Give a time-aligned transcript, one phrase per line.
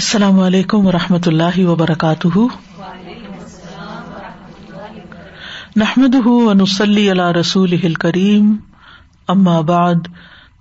[0.00, 2.38] السلام علیکم و رحمۃ اللہ وبرکاتہ۔
[5.76, 8.56] نحمد ونسلی علی رسول کریم
[9.28, 10.08] اما بعد،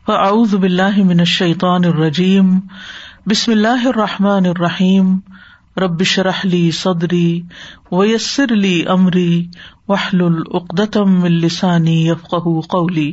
[0.06, 2.60] فاعوذ باللہ من الشیطان الرجیم،
[3.26, 5.20] بسم اللہ الرحمٰن الرحیم
[5.78, 7.42] ربش رحلی صدری
[7.92, 9.48] ویسر علی عمری
[9.88, 12.36] وحل العقدم السانی یفق
[12.70, 13.12] قولی۔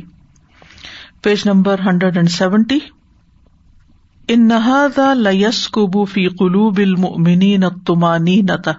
[1.21, 2.79] Page number hundred and seventy
[4.27, 8.71] ان نہادا لس کبو فی قلوب المؤمنین الطمانی نتا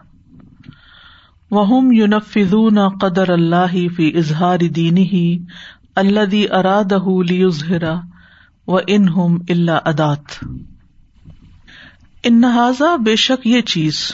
[1.50, 5.38] وہم یونفذون قدر اللہ فی اظہار دینہ
[5.94, 8.00] الذي ارادہ لیظہرا
[8.66, 10.44] و انہم الا ادات۔
[12.22, 14.12] ان نہذا بے شک یہ چیز،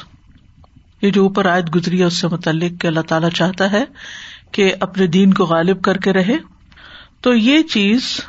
[1.03, 3.85] یہ جو اوپر آیت گزری ہے اس سے متعلق کہ اللہ تعالیٰ چاہتا ہے
[4.53, 6.37] کہ اپنے دین کو غالب کر کے رہے۔
[7.21, 8.21] تو یہ چیز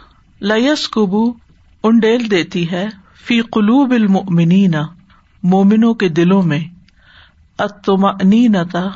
[0.41, 1.44] لس کبو
[1.85, 2.87] انڈیل دیتی ہے،
[3.25, 4.75] فی قلوب المؤمنین،
[5.43, 6.59] مومنوں کے دلوں میں
[7.59, 8.87] اتمنینتا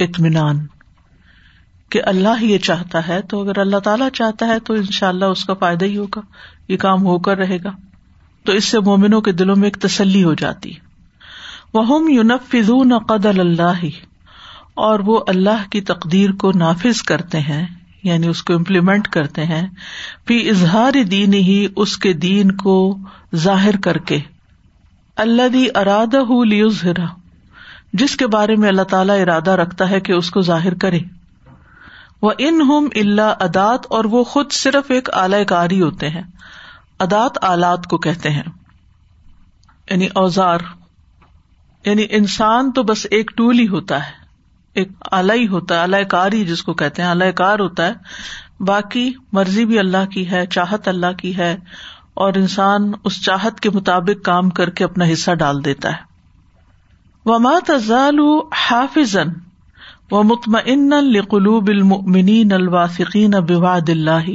[0.00, 0.66] اطمینان۔
[1.90, 5.24] کہ اللہ یہ چاہتا ہے، تو اگر اللہ تعالیٰ چاہتا ہے، تو ان شاء اللہ
[5.24, 6.20] اس کا فائدہ ہی ہوگا،
[6.68, 7.70] یہ کام ہو کر رہے گا۔
[8.44, 10.72] تو اس سے مومنوں کے دلوں میں ایک تسلی ہو جاتی۔
[11.74, 13.84] وہ یونفون قدر اللہ
[14.74, 17.66] اور وہ اللہ کی تقدیر کو نافذ کرتے ہیں۔
[18.06, 19.66] یعنی اس کو امپلیمنٹ کرتے ہیں
[20.24, 22.98] پھر اظہار دین ہی اس کے دین کو
[23.34, 24.18] ظاہر کر کے۔
[25.16, 27.04] اللہ دی ارادہ لیزرا
[27.92, 30.98] جس کے بارے میں اللہ تعالی ارادہ رکھتا ہے کہ اس کو ظاہر کرے۔
[32.22, 36.22] وہ ان ہم اللہ ادات، اور وہ خود صرف ایک اعلی کاری ہوتے ہیں۔
[36.98, 38.42] ادات آلات کو کہتے ہیں۔
[39.90, 40.58] یعنی اوزار۔
[41.84, 44.25] یعنی انسان تو بس ایک ٹول ہی ہوتا ہے۔
[44.76, 47.92] ایک آلائی ہوتا ہے اللہ کار ہی جس کو کہتے ہیں اللہ کار ہوتا ہے۔
[48.60, 51.56] باقی مرضی بھی اللہ کی ہے، چاہت اللہ کی ہے۔
[52.14, 56.16] اور انسان اس چاہت کے مطابق کام کر کے اپنا حصہ ڈال دیتا ہے۔
[57.24, 58.18] ومات ازال
[58.70, 59.16] حافظ
[60.10, 64.30] و مطمئن القلوب المؤمنین الواثقین بواد اللہ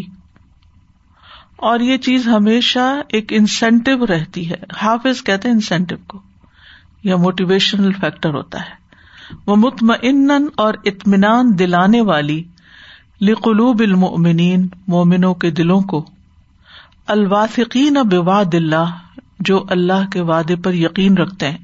[1.55, 6.21] اور یہ چیز ہمیشہ ایک انسینٹو رہتی ہے۔ حافظ کہتے ہیں انسینٹو کو،
[7.03, 8.80] یا موٹیویشنل فیکٹر ہوتا ہے۔
[9.47, 12.43] وہ مطمئن اور اطمینان دلانے والی
[13.21, 16.05] لقلوب المؤمنین، مومنوں کے دلوں کو۔
[17.07, 18.85] الواثقین بواد اللہ،
[19.39, 21.57] جو اللہ کے وعدے پر یقین رکھتے ہیں۔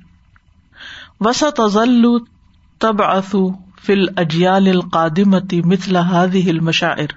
[1.19, 2.01] وسط ازل
[2.79, 3.49] تب اصو
[3.85, 7.13] فل اجیال القادمتی مثل هذه المشاعر۔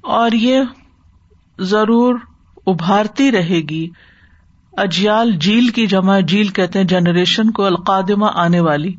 [0.00, 0.60] اور یہ
[1.58, 2.14] ضرور
[2.66, 3.88] ابھارتی رہے گی۔
[4.76, 8.94] اجیال جیل کی جمع، جیل کہتے ہیں جنریشن کو، القادمہ آنے والی۔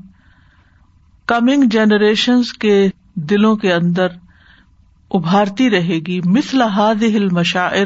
[1.26, 4.08] کمنگ جنریشن کے دلوں کے اندر
[5.12, 7.86] ابھارتی رہے گی۔ مثلا ہاد ہل مشاعر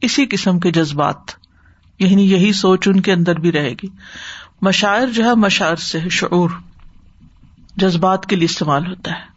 [0.00, 1.16] اسی قسم کے جذبات۔
[1.98, 3.86] یعنی یہی سوچ ان کے اندر بھی رہے گی۔
[4.62, 6.50] مشاعر جو ہے، مشاعر سے شعور،
[7.76, 9.34] جذبات کے لیے استعمال ہوتا ہے۔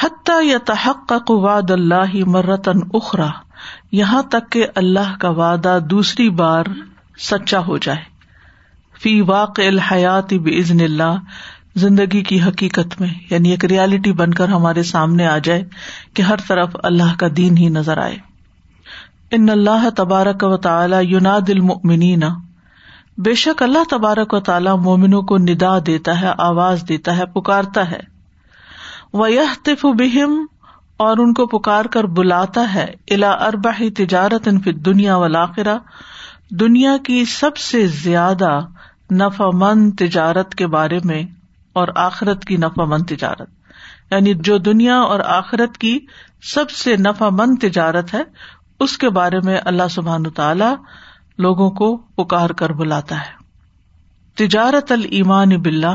[0.00, 3.28] حتیٰ یا تحق کا واد اللہ مرتن اخرا
[3.92, 6.64] یہاں تک کہ اللہ کا وعدہ دوسری بار
[7.18, 8.04] سچا ہو جائے۔
[9.02, 11.18] فی واقع الحیات بزن اللہ
[11.78, 15.64] زندگی کی حقیقت میں یعنی ایک ریالٹی بن کر ہمارے سامنے آ جائے
[16.14, 18.16] کہ ہر طرف اللہ کا دین ہی نظر آئے۔
[19.30, 22.22] ان اللہ تبارک و تعالی یوناد المؤمنین۔
[23.18, 27.90] بے شک اللہ تبارک و تعالی مومنوں کو ندا دیتا ہے، آواز دیتا ہے، پکارتا
[27.90, 28.00] ہے۔
[29.12, 29.28] وہ
[29.62, 30.46] تف بہم
[30.96, 35.76] اور ان کو پکار کر بلاتا ہے۔ الا اربا تجارت ان فت دنیا ولاقرا
[36.50, 38.60] دنیا کی سب سے زیادہ
[39.12, 41.22] نفع مند تجارت کے بارے میں
[41.78, 43.50] اور آخرت کی نفع مند تجارت۔
[44.10, 45.98] یعنی جو دنیا اور آخرت کی
[46.42, 48.22] سب سے نفع مند تجارت ہے،
[48.80, 50.74] اس کے بارے میں اللہ سبحان تعالی
[51.38, 53.38] لوگوں کو پکار کر بلاتا ہے۔
[54.34, 55.94] تجارت المان بلّہ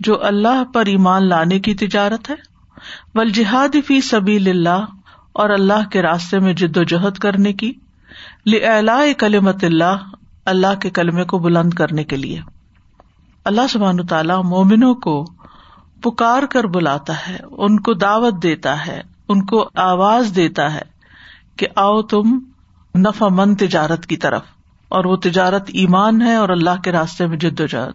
[0.00, 2.34] جو اللہ پر ایمان لانے کی تجارت ہے۔
[3.14, 4.84] بل جہاد فی سبی اللہ،
[5.32, 7.72] اور اللہ کے راستے میں جد و جہد کرنے کی۔
[9.18, 10.10] کلمت اللہ
[10.44, 12.40] اللہ کے کلمے کو بلند کرنے کے لیے۔
[13.44, 15.24] اللہ سبحان تعالیٰ مومنوں کو
[16.02, 20.82] پکار کر بلاتا ہے، ان کو دعوت دیتا ہے، ان کو آواز دیتا ہے
[21.56, 22.38] کہ آؤ تم
[22.98, 24.42] نفع مند تجارت کی طرف۔
[24.88, 27.92] اور وہ تجارت ایمان ہے اور اللہ کے راستے میں جد و جہد۔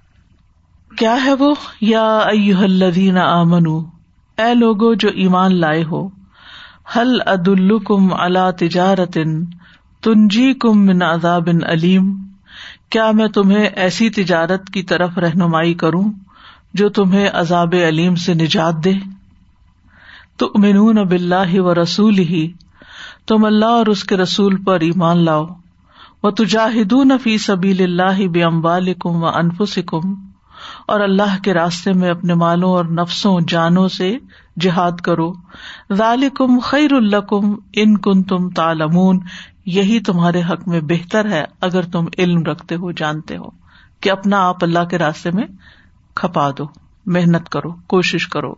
[0.98, 2.20] کیا ہے وہ؟ یا
[2.60, 3.80] الذین آمنو،
[4.38, 6.08] اے لوگو جو ایمان لائے ہو
[6.96, 9.18] حل عد الکم اللہ تجارت
[10.04, 12.28] تنجی کم من عذاب علیم۔
[12.92, 16.04] کیا میں تمہیں ایسی تجارت کی طرف رہنمائی کروں
[16.74, 18.94] جو تمہیں عذاب علیم سے نجات دے؟
[20.38, 22.48] تو امنون اب اللہ و رسول ہی
[23.28, 25.46] تم اللہ اور اس کے رسول پر ایمان لاؤ
[26.24, 30.14] وہ تجاہدون فی سبیل اللہ بے اموالکم و انفسکم،
[30.88, 34.18] اور اللہ کے راستے میں اپنے مالوں اور نفسوں، جانوں سے
[34.62, 35.32] جہاد کرو۔
[35.94, 39.20] ذالکم خیر الکم ان کن تم تالمون
[39.68, 43.50] یہی تمہارے حق میں بہتر ہے اگر تم علم رکھتے ہو، جانتے ہو
[44.02, 45.44] کہ اپنا آپ اللہ کے راستے میں
[46.16, 46.64] کھپا دو۔
[47.06, 48.54] محنت کرو، کوشش کرو۔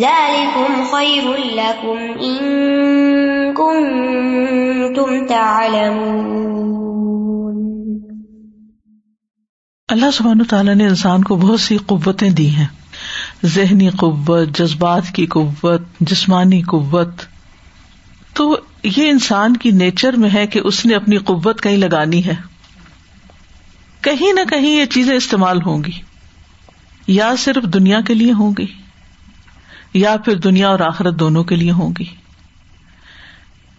[0.00, 2.38] ذلكم خير لكم إن
[3.54, 6.28] كنتم تعلمون.
[9.88, 12.77] اللہ سبحانہ تعالیٰ نے انسان کو بہت سی قوتیں دی ہیں۔
[13.44, 17.08] ذہنی قوت، جذبات کی قوت، جسمانی قوت۔
[18.32, 22.34] تو یہ انسان کی نیچر میں ہے کہ اس نے اپنی قوت کہیں لگانی ہے۔
[24.00, 25.92] کہیں نہ کہیں یہ چیزیں استعمال ہوں گی۔
[27.06, 28.66] یا صرف دنیا کے لیے ہوں گی،
[29.94, 32.04] یا پھر دنیا اور آخرت دونوں کے لیے ہوں گی۔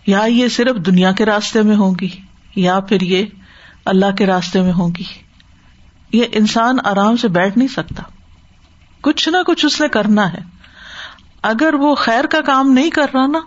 [0.07, 2.09] یا یہ صرف دنیا کے راستے میں ہوگی
[2.56, 3.25] یا پھر یہ
[3.85, 5.03] اللہ کے راستے میں ہوگی
[6.13, 8.03] یہ انسان آرام سے بیٹھ نہیں سکتا۔
[9.01, 10.39] کچھ نہ کچھ اس نے کرنا ہے۔
[11.41, 13.39] اگر وہ خیر کا کام نہیں کر رہا نا،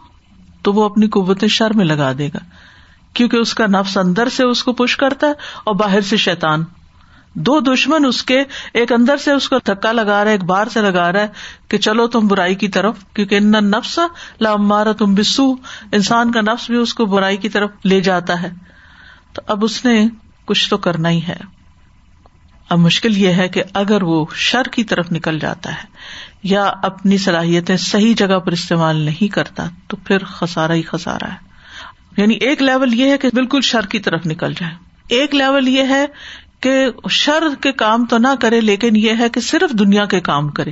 [0.63, 2.39] تو وہ اپنی قوت شر میں لگا دے گا۔
[3.13, 5.33] کیونکہ اس کا نفس اندر سے اس کو پش کرتا ہے
[5.65, 6.65] اور باہر سے شیتان
[7.35, 8.43] دو دشمن اس کے
[8.75, 11.29] ایک اندر سے اس کو دھکا لگا رہا ہے، ایک باہر سے لگا رہا ہے
[11.69, 13.99] کہ چلو تم برائی کی طرف، کیونکہ ان نفس
[14.41, 15.53] لمارا تم بسو
[15.93, 18.51] انسان کا نفس بھی اس کو برائی کی طرف لے جاتا ہے۔
[19.33, 20.09] تو اب اس نے
[20.45, 21.52] کچھ تو کرنا ہی ہے۔
[22.73, 25.87] اب مشکل یہ ہے کہ اگر وہ شر کی طرف نکل جاتا ہے
[26.43, 31.37] یا اپنی صلاحیتیں صحیح جگہ پر استعمال نہیں کرتا، تو پھر خسارا ہی خسارا ہے۔
[32.17, 34.73] یعنی ایک لیول یہ ہے کہ بالکل شر کی طرف نکل جائے۔
[35.09, 36.07] ایک لیول یہ ہے
[36.61, 40.49] کہ شر کے کام تو نہ کرے، لیکن یہ ہے کہ صرف دنیا کے کام
[40.49, 40.71] کرے۔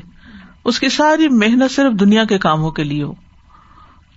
[0.64, 3.12] اس کی ساری محنت صرف دنیا کے کاموں کے لیے ہو۔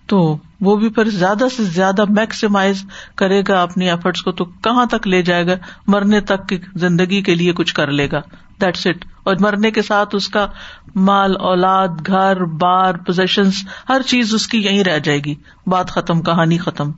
[0.06, 2.84] تو وہ بھی پھر زیادہ سے زیادہ میکسیمائز
[3.16, 5.54] کرے گا اپنی ایفرٹس کو تو کہاں تک لے جائے گا؟
[5.88, 8.20] مرنے تک کی زندگی کے لیے کچھ کر لے گا۔
[8.62, 10.48] دیٹس اٹ اور مرنے کے ساتھ اس کا
[10.96, 13.50] مال، اولاد، گھر، بار پوزیشن
[13.90, 15.36] ہر چیز اس کی یہیں رہ جائے گی۔
[15.68, 16.92] بات ختم، کہانی ختم۔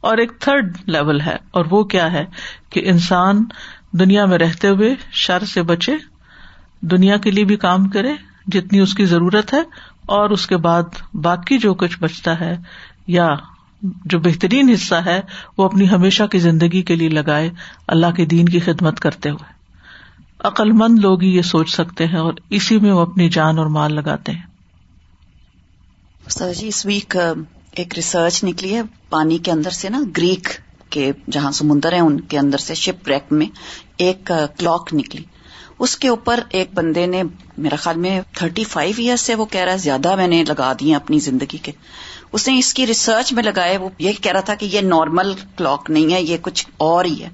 [0.00, 2.24] اور ایک تھرڈ لیول ہے، اور وہ کیا ہے
[2.70, 3.44] کہ انسان
[3.92, 5.94] دنیا میں رہتے ہوئے شر سے بچے،
[6.80, 8.12] دنیا کے لیے بھی کام کرے،
[8.46, 9.62] جتنی اس کی ضرورت ہے
[10.06, 10.82] اور اس کے بعد
[11.14, 12.56] باقی جو کچھ بچتا ہے
[13.06, 13.34] یا
[13.82, 15.20] جو بہترین حصہ ہے،
[15.58, 17.50] وہ اپنی ہمیشہ کی زندگی کے لیے لگائے
[17.86, 19.52] اللہ کے دین کی خدمت کرتے ہوئے۔
[20.40, 23.66] عقل مند لوگ ہی یہ سوچ سکتے ہیں اور اسی میں وہ اپنی جان اور
[23.66, 24.46] مال لگاتے ہیں۔
[26.52, 27.16] جی اس ویک
[27.72, 30.48] ایک ریسرچ نکلی ہے پانی کے اندر سے نا، گریک
[30.90, 33.46] کے جہاں سمندر ہیں، ان کے اندر سے شپ ریک میں
[33.96, 35.22] ایک کلاک نکلی۔
[35.78, 37.22] اس کے اوپر ایک بندے نے
[37.58, 40.72] میرا خیال میں تھرٹی فائیو ایئرس سے وہ کہہ رہا ہے، زیادہ میں نے لگا
[40.80, 41.72] دی اپنی زندگی کے۔
[42.32, 45.34] اس نے اس کی ریسرچ میں لگائے وہ یہ کہہ رہا تھا کہ یہ نارمل
[45.56, 47.28] کلاک نہیں ہے، یہ کچھ اور ہی ہے۔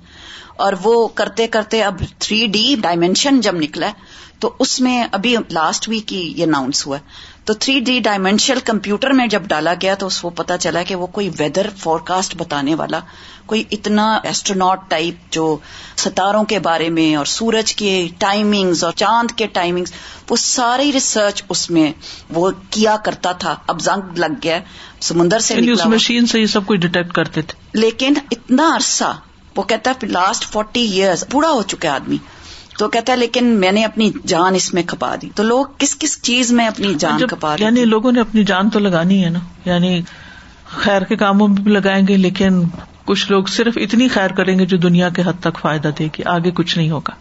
[0.56, 3.90] اور وہ کرتے کرتے اب تھری ڈی ڈائمینشن جب نکلا
[4.38, 8.58] تو اس میں ابھی لاسٹ ویک ہی یہ اناؤنس ہوا ہے۔ تو تھری ڈی ڈائمینشنل
[8.60, 11.98] کمپیوٹر میں جب ڈالا گیا تو اس کو پتا چلا کہ وہ کوئی ویدر فور
[11.98, 13.00] کاسٹ بتانے والا
[13.46, 15.56] کوئی اتنا ایسٹرونٹ ٹائپ جو
[15.96, 19.92] ستاروں کے بارے میں اور سورج کے ٹائمنگز اور چاند کے ٹائمنگز
[20.30, 21.92] وہ ساری ریسرچ اس میں
[22.30, 24.58] وہ کیا کرتا تھا۔ اب زنگ لگ گیا
[25.00, 29.12] سمندر سے یعنی اس مشین سے یہ سب کچھ ڈیٹیکٹ کرتے تھے۔ لیکن اتنا عرصہ
[29.56, 32.16] وہ کہتا ہے لاسٹ فورٹی ایئرس بوڑھا ہو چکے آدمی۔
[32.78, 35.96] تو کہتا ہے لیکن میں نے اپنی جان اس میں کھپا دی۔ تو لوگ کس
[35.98, 39.38] کس چیز میں اپنی جان کھپا یعنی لوگوں نے اپنی جان تو لگانی ہے نا۔
[39.64, 40.02] یعنی
[40.64, 42.62] خیر کے کاموں میں بھی لگائیں گے لیکن
[43.04, 46.24] کچھ لوگ صرف اتنی خیر کریں گے جو دنیا کے حد تک فائدہ دے گی۔
[46.24, 47.12] آگے کچھ نہیں ہوگا۔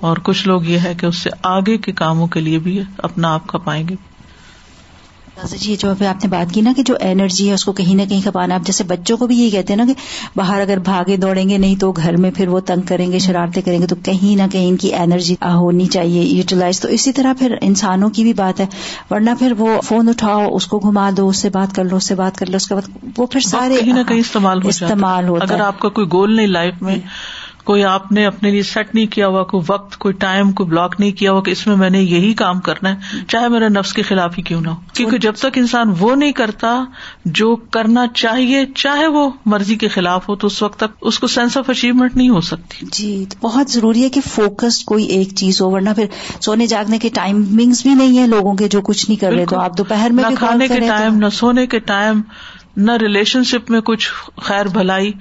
[0.00, 3.34] اور کچھ لوگ یہ ہے کہ اس سے آگے کے کاموں کے لیے بھی اپنا
[3.34, 3.94] آپ کھپائیں گے۔
[5.44, 8.02] جی جو آپ نے بات کی نا کہ جو انرجی ہے اس کو کہیں نہ
[8.08, 9.94] کہیں کھپانا آپ جیسے بچوں کو بھی یہی کہتے ہیں نا کہ
[10.36, 13.62] باہر اگر بھاگے دوڑیں گے نہیں تو گھر میں پھر وہ تنگ کریں گے شرارتیں
[13.62, 17.32] کریں گے تو کہیں نہ کہیں ان کی انرجی ہونی چاہیے یوٹیلائز تو اسی طرح
[17.38, 18.66] پھر انسانوں کی بھی بات ہے
[19.10, 22.04] ورنہ پھر وہ فون اٹھاؤ اس کو گھما دو اس سے بات کر لو اس
[22.04, 25.28] سے بات کر لو اس کے بعد وہ پھر سارے کہیں نہ کہیں استعمال استعمال
[25.28, 26.96] ہوتا اگر آپ کا کوئی گول نہیں لائف میں
[27.68, 30.94] کوئی آپ نے اپنے لیے سیٹ نہیں کیا ہوا کوئی وقت کوئی ٹائم کوئی بلاک
[30.98, 33.92] نہیں کیا ہوا کہ اس میں میں نے یہی کام کرنا ہے۔ چاہے میرے نفس
[33.92, 36.84] کے خلاف ہی کیوں نہ ہو۔ کیونکہ جب تک انسان وہ نہیں کرتا
[37.24, 41.26] جو کرنا چاہیے چاہے وہ مرضی کے خلاف ہو تو اس وقت تک اس کو
[41.26, 45.60] سینس آف اچیومنٹ نہیں ہو سکتی۔ جی بہت ضروری ہے کہ فوکس کوئی ایک چیز
[45.60, 46.06] ہو ورنہ پھر
[46.40, 49.60] سونے جاگنے کے ٹائمنگس بھی نہیں ہے لوگوں کے جو کچھ نہیں کر رہے تو
[49.60, 52.20] آپ دوپہر میں نہ کھانے کے ٹائم نہ سونے کے ٹائم
[52.76, 55.12] نہ ریلیشن شپ میں کچھ خیر بھلائی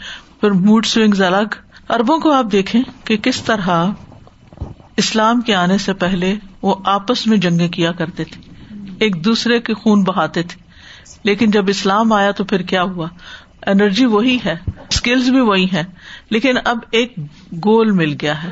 [0.42, 3.86] پھر موڈ سوئنگ الگ۔ اربوں کو آپ دیکھیں کہ کس طرح
[4.98, 8.42] اسلام کے آنے سے پہلے وہ آپس میں جنگیں کیا کرتے تھے،
[9.00, 10.62] ایک دوسرے کے خون بہاتے تھے۔
[11.24, 13.08] لیکن جب اسلام آیا تو پھر کیا ہوا؟
[13.68, 14.56] انرجی وہی ہے
[14.90, 15.84] اسکلز بھی وہی ہے
[16.30, 17.14] لیکن اب ایک
[17.66, 18.50] گول مل گیا ہے،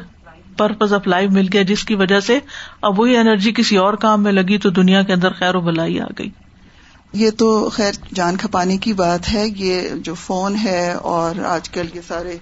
[0.58, 2.40] پرپز آف لائف مل گیا، جس کی وجہ سے
[2.82, 6.00] اب وہی انرجی کسی اور کام میں لگی تو دنیا کے اندر خیر و بلائی
[6.00, 6.30] آ گئی۔
[7.14, 11.86] یہ تو خیر جان کھپانے کی بات ہے، یہ جو فون ہے اور آج کل
[11.94, 12.38] یہ سارے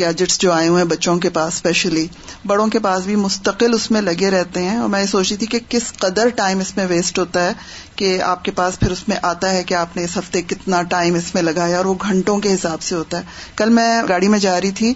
[0.00, 2.06] گیجٹس جو آئے ہوئے ہیں بچوں کے پاس اسپیشلی
[2.46, 5.36] بڑوں کے پاس بھی مستقل اس میں لگے رہتے ہیں اور میں یہ سوچ رہی
[5.36, 7.52] تھی کہ کس قدر ٹائم اس میں ویسٹ ہوتا ہے
[7.96, 10.82] کہ آپ کے پاس پھر اس میں آتا ہے کہ آپ نے اس ہفتے کتنا
[10.82, 13.22] ٹائم اس میں لگایا اور وہ گھنٹوں کے حساب سے ہوتا ہے۔
[13.56, 14.94] کل میں گاڑی میں جا رہی تھی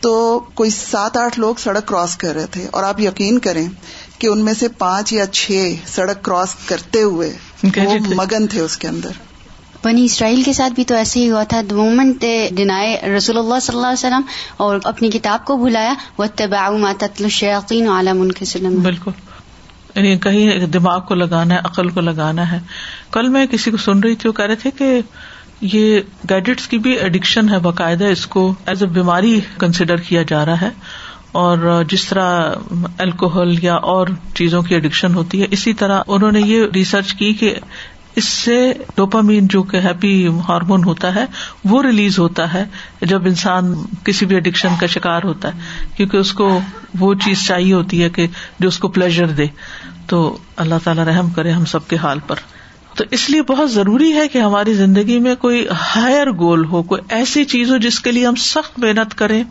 [0.00, 3.68] تو کوئی سات آٹھ لوگ سڑک کراس کر رہے تھے اور آپ یقین کریں
[4.18, 7.32] کہ ان میں سے پانچ یا چھ سڑک کراس کرتے ہوئے
[7.76, 9.27] وہ مگن تھے اس کے اندر۔
[9.84, 13.76] بنی اسرائیل کے ساتھ بھی تو ایسے ہی ہوا تھا۔ مومنٹ ڈنائے رسول اللہ صلی
[13.76, 14.22] اللہ علیہ وسلم
[14.56, 16.76] اور اپنی کتاب کو بلایا وہ تباؤ
[17.86, 19.10] عالم ان کے سلم بالکل۔
[19.94, 22.58] یعنی کہیں دماغ کو لگانا ہے، عقل کو لگانا ہے۔
[23.12, 25.00] کل میں کسی کو سن رہی تھی، وہ کہہ رہے تھے کہ
[25.60, 30.44] یہ گیجٹس کی بھی ایڈکشن ہے، باقاعدہ اس کو ایز اے بیماری کنسیڈر کیا جا
[30.44, 30.70] رہا ہے۔
[31.32, 32.52] اور جس طرح
[32.98, 37.32] الکوہل یا اور چیزوں کی ایڈکشن ہوتی ہے، اسی طرح انہوں نے یہ ریسرچ کی
[37.32, 37.54] کہ
[38.18, 41.24] اس سے ڈوپامین جو کہ ہیپی ہارمون ہوتا ہے،
[41.64, 42.64] وہ ریلیز ہوتا ہے
[43.02, 45.60] جب انسان کسی بھی اڈکشن کا شکار ہوتا ہے،
[45.96, 46.60] کیونکہ اس کو
[46.98, 48.26] وہ چیز چاہیے ہوتی ہے کہ
[48.58, 49.46] جو اس کو پلیزر دے۔
[50.06, 52.36] تو اللہ تعالی رحم کرے ہم سب کے حال پر۔
[52.94, 57.02] تو اس لیے بہت ضروری ہے کہ ہماری زندگی میں کوئی ہائر گول ہو، کوئی
[57.08, 59.44] ایسی چیز ہو جس کے لیے ہم سخت محنت کریں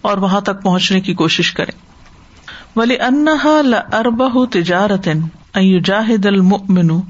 [0.00, 1.78] اور وہاں تک پہنچنے کی کوشش کریں۔
[2.76, 5.08] ولی انہا اربہ تجارت
[5.84, 7.00] جاہد المؤمن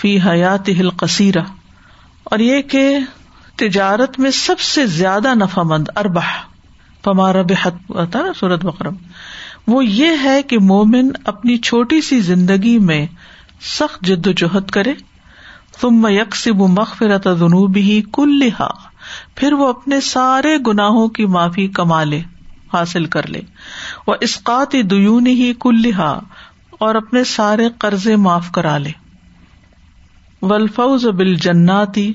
[0.00, 1.42] فی حیات ہل قصیرہ
[2.24, 2.98] اور یہ کہ
[3.56, 6.20] تجارت میں سب سے زیادہ نفع مند اربہ
[7.02, 8.94] پمارا بحت نا سورت بکرم
[9.66, 13.06] وہ یہ ہے کہ مومن اپنی چھوٹی سی زندگی میں
[13.60, 14.94] سخت جد و جہد کرے
[15.80, 18.68] تم یکسب مغفرت جنوبی ہی کل لہا
[19.34, 22.22] پھر وہ اپنے سارے گناہوں کی معافی کما لے،
[22.72, 23.40] حاصل کر لے۔
[24.06, 26.20] وہ اسقات دیون ہی کل لہا
[26.70, 28.90] اور اپنے سارے قرضے معاف کرا لے۔
[30.42, 32.12] ولفوز بل جناتی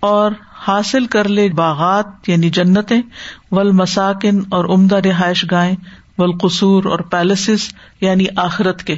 [0.00, 0.32] اور
[0.66, 3.00] حاصل کر لے باغات یعنی جنتیں
[3.50, 5.76] ول مساکن اور عمدہ رہائش گاہیں
[6.18, 7.68] ولقصور اور پیلسز
[8.00, 8.96] یعنی آخرت کے۔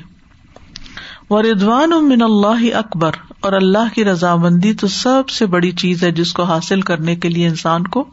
[1.30, 6.10] و ردوان من اللہ اکبر، اور اللہ کی رضامندی تو سب سے بڑی چیز ہے
[6.10, 8.04] جس کو حاصل کرنے کے لیے انسان کو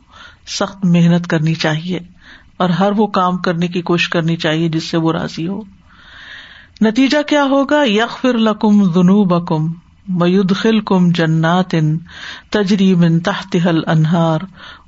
[0.47, 1.99] سخت محنت کرنی چاہیے،
[2.57, 5.61] اور ہر وہ کام کرنے کی کوشش کرنی چاہیے جس سے وہ راضی ہو۔
[6.81, 9.71] نتیجہ کیا ہوگا؟ یق فر لکم دنو بکم
[10.07, 11.75] میود خل کم جنات
[12.49, 14.39] تجری من تحت حل انہار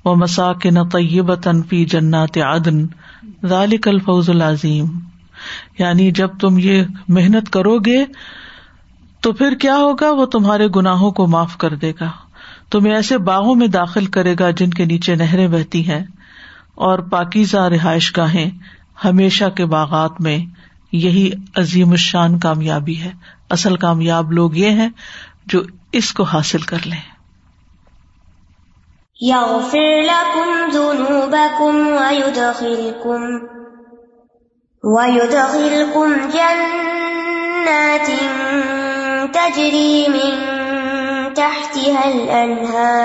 [0.05, 2.85] و مساکن طیبت فی جنات عدن
[3.45, 4.99] ذالک الفوز العظیم
[5.79, 8.05] یعنی جب تم یہ محنت کرو گے
[9.21, 12.11] تو پھر کیا ہوگا؟ وہ تمہارے گناہوں کو معاف کر دے گا۔
[12.71, 16.03] تمہیں ایسے باغوں میں داخل کرے گا جن کے نیچے نہریں بہتی ہیں۔
[16.75, 18.51] اور پاکیزہ رہائش گاہیں
[19.05, 20.45] ہمیشہ کے باغات میں
[20.91, 23.11] یہی عظیم الشان کامیابی ہے۔
[23.49, 24.89] اصل کامیاب لوگ یہ ہیں
[25.45, 25.61] جو
[25.91, 27.01] اس کو حاصل کر لیں۔
[29.21, 33.21] يغفر لكم ذنوبكم ويدخلكم
[34.83, 38.11] ويدخلكم جنات
[39.33, 40.35] تجري من
[41.33, 43.01] تحتها الأنهار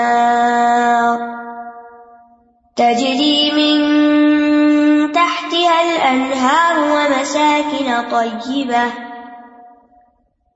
[2.75, 3.77] تجري من
[5.11, 9.12] تحتها الأنهار ومساكن طيبة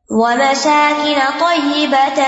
[0.10, 2.20] ومساكن طيبة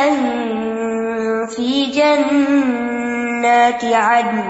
[1.55, 4.41] في جنات عدن.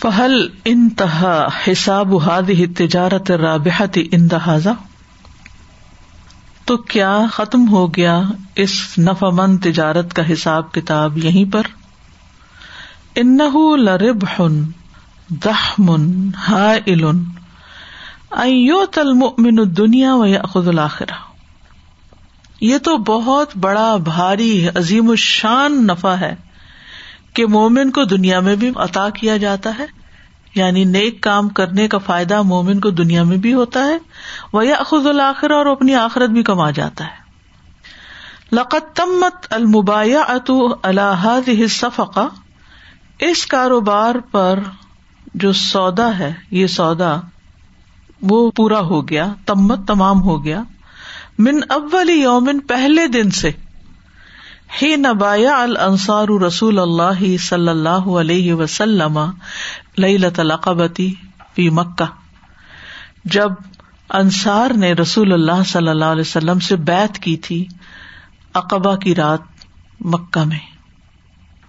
[0.00, 4.72] فہل انتہا حساب هذه التجارة الرابحة عند هذا؟
[6.64, 8.22] تو کیا ختم ہو گیا
[8.56, 11.62] اس نفع مند تجارت کا حساب کتاب یہیں پر؟
[13.14, 14.40] انه لربح
[15.28, 16.74] دہمن ہا
[18.92, 21.14] تل المؤمن دنیا و خد الآخرا
[22.60, 26.34] یہ تو بہت بڑا، بھاری، عظیم الشان نفع ہے
[27.34, 29.86] کہ مومن کو دنیا میں بھی عطا کیا جاتا ہے
[30.54, 33.98] یعنی نیک کام کرنے کا فائدہ مومن کو دنیا میں بھی ہوتا ہے
[34.52, 37.24] وہ خد الآخر اور اپنی آخرت بھی کما جاتا ہے۔
[38.52, 42.28] لقتمت المبایا اتو الحاد صفقہ
[43.18, 44.58] اس کاروبار پر
[45.36, 47.20] جو سودا ہے، یہ سودا
[48.22, 50.62] وہ پورا ہو گیا، تمت تمام ہو گیا۔
[51.38, 53.50] من اول یومن، پہلے دن سے۔
[54.82, 59.18] ہی نبایا الانصار رسول اللہ صلی اللہ علیہ وسلم
[59.98, 61.14] لت القبتی
[61.54, 62.04] فی مکہ۔
[63.24, 63.52] جب
[64.10, 67.66] انصار نے رسول اللہ صلی اللہ علیہ وسلم سے بیت کی تھی
[68.54, 69.40] اقبا کی رات
[70.00, 70.58] مکہ میں،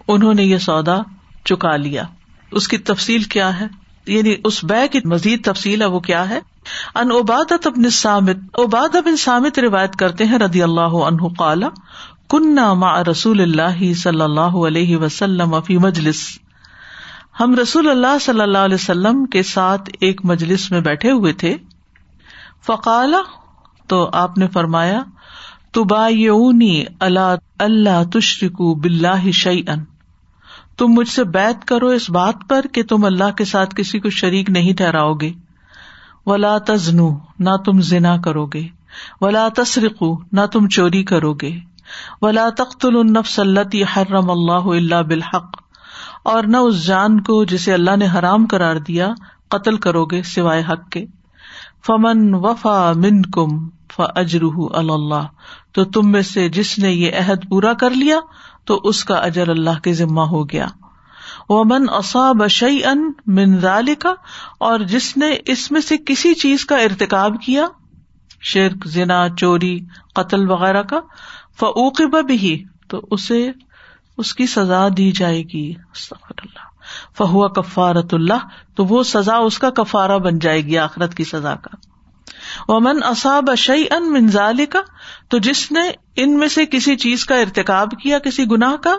[0.08, 0.98] انہوں نے یہ سودا
[1.46, 2.04] چکا لیا۔
[2.52, 3.68] اس کی تفصیل کیا ہے؟
[4.06, 6.40] یعنی اس بے کی مزید تفصیل ہے وہ کیا ہے؟
[6.96, 11.70] ان عبادت ابن سامت عباد ابن سامت روایت کرتے ہیں ردی اللہ عنہ قالا
[12.30, 16.40] کنہ مع رسول اللہ صلی اللہ علیہ وسلم فی مجلس.
[17.40, 21.58] ہم رسول اللہ صلی اللہ علیہ وسلم کے ساتھ ایک مجلس میں بیٹھے ہوئے تھے۔
[22.66, 23.22] فقالا
[23.88, 25.04] تو آپ نے فرمایا
[25.72, 26.08] تو با
[27.00, 29.97] اللہ اللہ تشرکو بلّہ شعی ان
[30.78, 34.10] تم مجھ سے بیت کرو اس بات پر کہ تم اللہ کے ساتھ کسی کو
[34.10, 35.32] شریک نہیں ٹھہراؤ گے۔
[36.26, 38.68] ولا تزنو نہ تم زنا کرو گے۔
[39.22, 41.60] ولا تسرقو نہ تم چوری کرو گے۔
[42.22, 45.58] ولا تخت النفس اللہ حرم اللہ اللہ بالحق۔
[46.24, 49.10] اور نہ اس جان کو جسے اللہ نے حرام کرار دیا
[49.48, 51.06] قتل کرو گے سوائے حق کے۔
[51.88, 54.02] فمن وفا من کم ف
[54.74, 55.28] اللہ
[55.72, 58.20] تو تم میں سے جس نے یہ عہد پورا کر لیا
[58.68, 60.68] تو اس کا اجر اللہ کے ذمہ ہو گیا۔
[61.50, 64.14] وہ من اصاب شعی ان منظال کا
[64.58, 67.68] اور جس نے اس میں سے کسی چیز کا ارتکاب کیا،
[68.42, 69.80] شرک، زنا، چوری،
[70.16, 71.00] قتل وغیرہ کا
[71.60, 73.52] فعوقب بھی تو اسے
[74.18, 75.74] اس کی سزا دی جائے گی۔
[76.30, 76.68] اللہ۔
[77.18, 81.56] فہو کفارت اللہ، تو وہ سزا اس کا کفارا بن جائے گی آخرت کی سزا
[81.56, 81.97] کا۔
[82.68, 84.82] امن اصاب شعی ان منظال کا
[85.30, 85.82] تو جس نے
[86.16, 88.96] ان میں سے کسی چیز کا ارتکاب کیا، کسی گناہ کا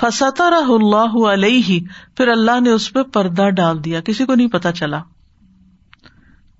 [0.00, 1.80] فستا رہ اللہ علیہ،
[2.16, 5.00] پھر اللہ نے اس پہ پردہ ڈال دیا، کسی کو نہیں پتا چلا۔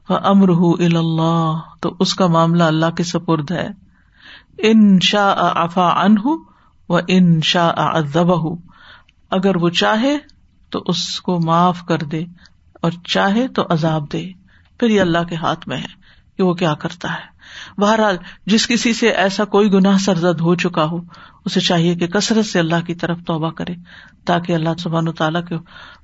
[0.09, 0.49] امر
[0.79, 3.69] اللہ تو اس کا معاملہ اللہ کے سپرد ہے۔
[4.59, 6.15] ان شاء افا ان
[6.89, 8.59] و ان شاء ادب
[9.31, 10.19] اگر وہ چاہے
[10.71, 12.25] تو اس کو معاف کر دے
[12.83, 14.31] اور چاہے تو عذاب دے۔
[14.79, 16.00] پھر یہ اللہ کے ہاتھ میں ہے۔
[16.41, 17.41] کہ وہ کیا کرتا ہے۔
[17.81, 20.99] بہرحال، جس کسی سے ایسا کوئی گناہ سرزد ہو چکا ہو،
[21.45, 23.75] اسے چاہیے کہ کثرت سے اللہ کی طرف توبہ کرے،
[24.25, 25.55] تاکہ اللہ سبحان و تعالیٰ کے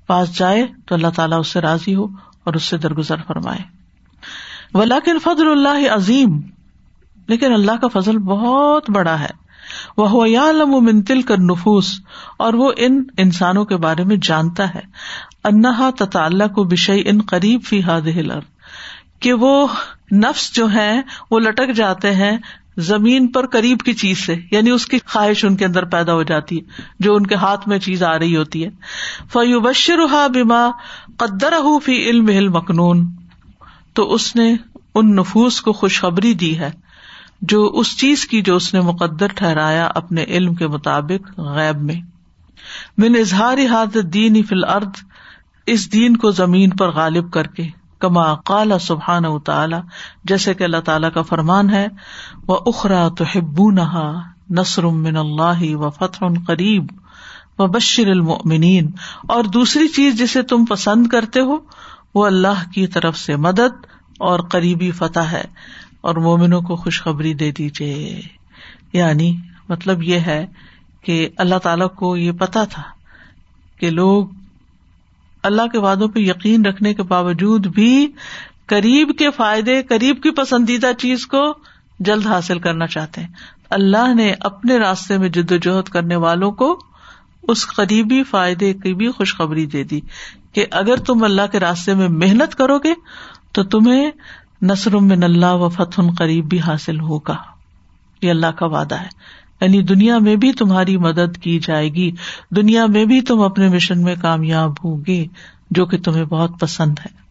[0.06, 2.04] پاس جائے، تو اللہ تعالیٰ اس سے راضی ہو
[2.44, 3.58] اور اس سے درگزر فرمائے۔
[4.74, 6.40] ولاکن فضل اللہ عظیم
[7.28, 9.46] لیکن اللہ کا فضل بہت بڑا ہے۔
[9.96, 12.00] وہ یا و منتل کر نفوس
[12.38, 14.80] اور وہ ان انسانوں کے بارے میں جانتا ہے۔
[15.44, 18.00] انہا تطاللہ کو بشئی ان قریب فی ہاد
[19.20, 19.66] کہ وہ
[20.12, 21.00] نفس جو ہے
[21.30, 22.36] وہ لٹک جاتے ہیں
[22.76, 26.22] زمین پر قریب کی چیز سے یعنی اس کی خواہش ان کے اندر پیدا ہو
[26.22, 28.70] جاتی ہے، جو ان کے ہاتھ میں چیز آ رہی ہوتی ہے۔
[29.32, 29.98] فیو بشر
[30.34, 30.70] بیما
[31.16, 33.06] قدر فی علم مخنون
[33.94, 34.54] تو اس نے
[34.94, 36.70] ان نفوس کو خوشخبری دی ہے،
[37.42, 42.00] جو اس چیز کی جو اس نے مقدر ٹھہرایا اپنے علم کے مطابق غیب میں۔
[42.98, 45.02] من اظہار ہاتھ دین فل ارد
[45.66, 47.68] اس دین کو زمین پر غالب کر کے۔
[47.98, 49.76] کما کالا سبحان و تعالی،
[50.24, 51.88] جیسے کہ اللہ تعالیٰ کا فرمان ہے
[52.48, 56.86] وہ اخرا تو ہبو نہا نسر من اللہ و فتح قریب
[57.58, 58.90] و بشر المنین
[59.28, 61.56] اور دوسری چیز جسے تم پسند کرتے ہو،
[62.14, 63.86] وہ اللہ کی طرف سے مدد
[64.18, 65.44] اور قریبی فتح ہے۔
[66.00, 68.20] اور مومنوں کو خوشخبری دے دیجیے
[68.92, 69.36] یعنی
[69.68, 70.46] مطلب یہ ہے
[71.02, 72.82] کہ اللہ تعالی کو یہ پتا تھا
[73.80, 74.26] کہ لوگ
[75.46, 78.12] اللہ کے وادوں پہ یقین رکھنے کے باوجود بھی
[78.66, 81.54] قریب کے فائدے، قریب کی پسندیدہ چیز کو
[82.00, 83.28] جلد حاصل کرنا چاہتے ہیں۔
[83.70, 86.78] اللہ نے اپنے راستے میں جد و جہد کرنے والوں کو
[87.42, 90.00] اس قریبی فائدے کی بھی خوشخبری دے دی
[90.52, 92.94] کہ اگر تم اللہ کے راستے میں محنت کرو گے
[93.52, 94.10] تو تمہیں
[94.62, 97.36] نصر من اللہ و فتح قریب بھی حاصل ہوگا۔
[98.22, 99.08] یہ اللہ کا وعدہ ہے۔
[99.60, 102.10] یعنی دنیا میں بھی تمہاری مدد کی جائے گی۔
[102.50, 105.26] دنیا میں بھی تم اپنے مشن میں کامیاب ہوگے
[105.70, 107.26] جو کہ تمہیں بہت پسند ہے۔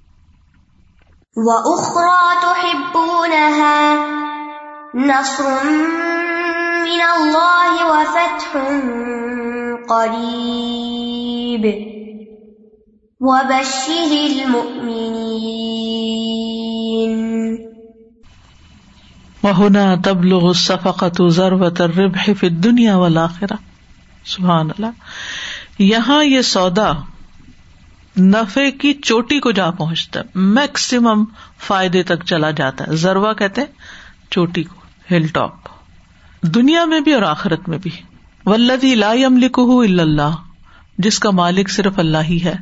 [9.89, 11.65] قریب
[19.51, 23.53] ہونا تبلغ الصفقت ضربت الربح فی الدنیا والآخرہ
[24.25, 24.87] سبحان اللہ.
[25.79, 26.91] یہاں یہ سودا
[28.19, 31.23] نفے کی چوٹی کو جا پہنچتا ہے میکسیمم
[31.59, 33.67] فائدے تک چلا جاتا ہے۔ ضرور کہتے ہیں
[34.31, 34.75] چوٹی کو
[35.11, 35.51] ہل ٹاپ
[36.41, 37.91] دنیا میں بھی اور آخرت میں بھی۔
[38.45, 40.35] ولدی لا لکھ اللہ
[40.97, 42.55] جس کا مالک صرف اللہ ہی ہے۔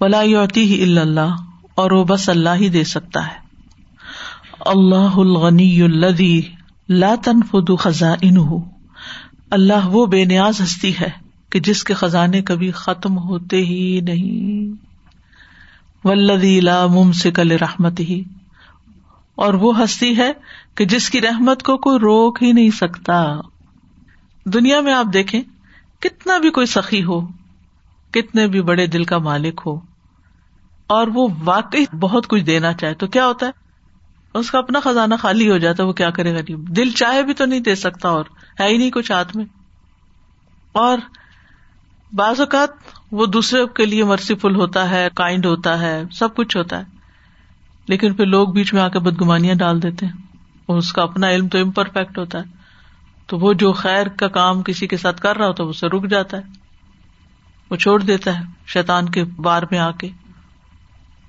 [0.00, 1.36] ولا یوتی ہی اللہ
[1.74, 3.47] اور وہ بس اللہ ہی دے سکتا ہے۔
[4.60, 6.40] اللہ الغنی الدی
[6.88, 8.36] لا تنفد خزان
[9.50, 11.10] اللہ وہ بے نیاز ہستی ہے
[11.50, 14.74] کہ جس کے خزانے کبھی ختم ہوتے ہی نہیں۔
[16.04, 18.22] ولدی لا ممسک رحمت ہی
[19.34, 20.32] اور وہ ہستی ہے
[20.74, 23.22] کہ جس کی رحمت کو کوئی روک ہی نہیں سکتا۔
[24.46, 25.40] دنیا میں آپ دیکھیں
[26.00, 27.20] کتنا بھی کوئی سخی ہو،
[28.14, 29.78] کتنے بھی بڑے دل کا مالک ہو،
[30.86, 33.67] اور وہ واقعی بہت کچھ دینا چاہے تو کیا ہوتا ہے؟
[34.34, 37.34] اس کا اپنا خزانہ خالی ہو جاتا ہے، وہ کیا کرے گا دل چاہے بھی
[37.34, 38.24] تو نہیں دے سکتا اور
[38.60, 39.44] ہے ہی نہیں کچھ ہاتھ میں۔
[40.72, 40.98] اور
[42.12, 42.68] بعض اوقات
[43.12, 46.84] وہ دوسرے کے لیے مرسیفل ہوتا ہے کائنڈ ہوتا ہے، سب کچھ ہوتا ہے۔
[47.88, 50.12] لیکن پھر لوگ بیچ میں آ کے بدگمانیاں ڈال دیتے ہیں
[50.66, 52.44] اور اس کا اپنا علم تو امپرفیکٹ ہوتا ہے۔
[53.26, 56.10] تو وہ جو خیر کا کام کسی کے ساتھ کر رہا ہوتا ہے اسے رک
[56.10, 56.42] جاتا ہے۔
[57.70, 60.10] وہ چھوڑ دیتا ہے شیطان کے بار میں آ کے۔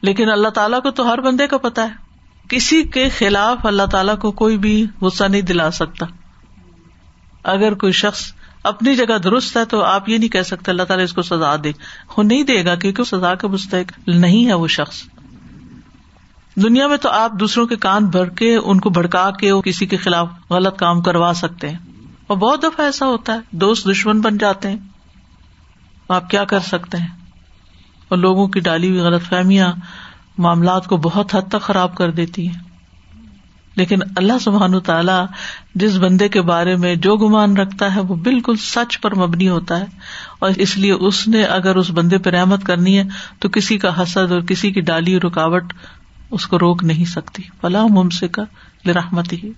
[0.02, 2.09] لیکن اللہ تعالیٰ کو تو ہر بندے کا پتا ہے۔
[2.50, 6.06] کسی کے خلاف اللہ تعالیٰ کو کوئی بھی غصہ نہیں دلا سکتا۔
[7.44, 8.34] اگر کوئی شخص
[8.64, 11.56] اپنی جگہ درست ہے تو آپ یہ نہیں کہہ سکتے اللہ تعالیٰ اس کو سزا
[11.64, 11.72] دے۔
[12.18, 15.04] وہ نہیں دے گا کیونکہ سزا کا مستحق نہیں ہے وہ شخص۔
[16.56, 19.98] دنیا میں تو آپ دوسروں کے کان بھر کے ان کو بھڑکا کے کسی کے
[19.98, 21.78] خلاف غلط کام کروا سکتے ہیں۔
[22.28, 24.78] اور بہت دفعہ ایسا ہوتا ہے، دوست دشمن بن جاتے ہیں۔
[26.10, 27.08] آپ کیا کر سکتے ہیں؟
[28.08, 29.74] اور لوگوں کی ڈالی ہوئی غلط فہمیاں
[30.40, 32.70] معاملات کو بہت حد تک خراب کر دیتی ہیں۔
[33.76, 35.26] لیکن اللہ سبحان تعالیٰ
[35.76, 39.80] جس بندے کے بارے میں جو گمان رکھتا ہے، وہ بالکل سچ پر مبنی ہوتا
[39.80, 39.86] ہے۔
[40.40, 43.04] اور اس لیے اس نے اگر اس بندے پہ رحمت کرنی ہے،
[43.40, 45.74] تو کسی کا حسد اور کسی کی ڈالی رکاوٹ
[46.32, 48.40] اس کو روک نہیں سکتی۔ فلاح ممسک
[48.86, 49.52] رحمت ہی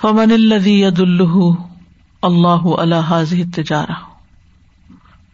[0.00, 1.52] فمن الدی ید اللہ
[2.22, 4.04] اللہ اللہ تجارہ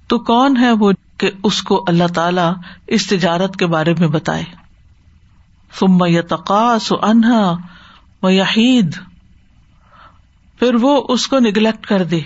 [0.06, 2.40] تو کون ہے وہ کہ اس کو اللہ تعالی
[2.86, 4.44] اس تجارت کے بارے میں بتائے۔
[5.72, 7.56] فم یتقاس انہا
[8.22, 8.96] و یحید۔
[10.58, 12.20] پھر وہ اس کو نگلیکٹ کر دے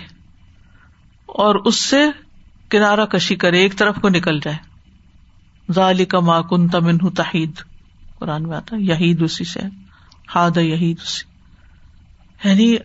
[1.25, 2.05] اور اس سے
[2.69, 4.57] کنارا کشی کرے ایک طرف کو نکل جائے۔
[5.73, 7.51] ظالی کا ماکن تمن تحید۔
[8.19, 9.59] قرآن میں آتا یہید اسی سے
[10.35, 11.31] ہاد یہید اسی۔
[12.49, 12.75] یعنی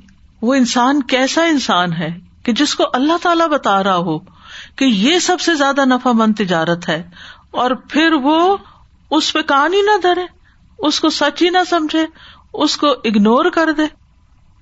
[0.43, 4.36] وہ انسان کیسا انسان ہے کہ جس کو اللہ تعالی بتا رہا ہو۔
[4.77, 7.11] کہ یہ سب سے زیادہ نفا مند تجارت ہے
[7.51, 8.57] اور پھر وہ
[9.11, 10.27] اس پہ کان ہی نہ دھرے،
[10.79, 12.07] اس کو سچ ہی نہ سمجھے،
[12.53, 13.83] اس کو اگنور کر دے،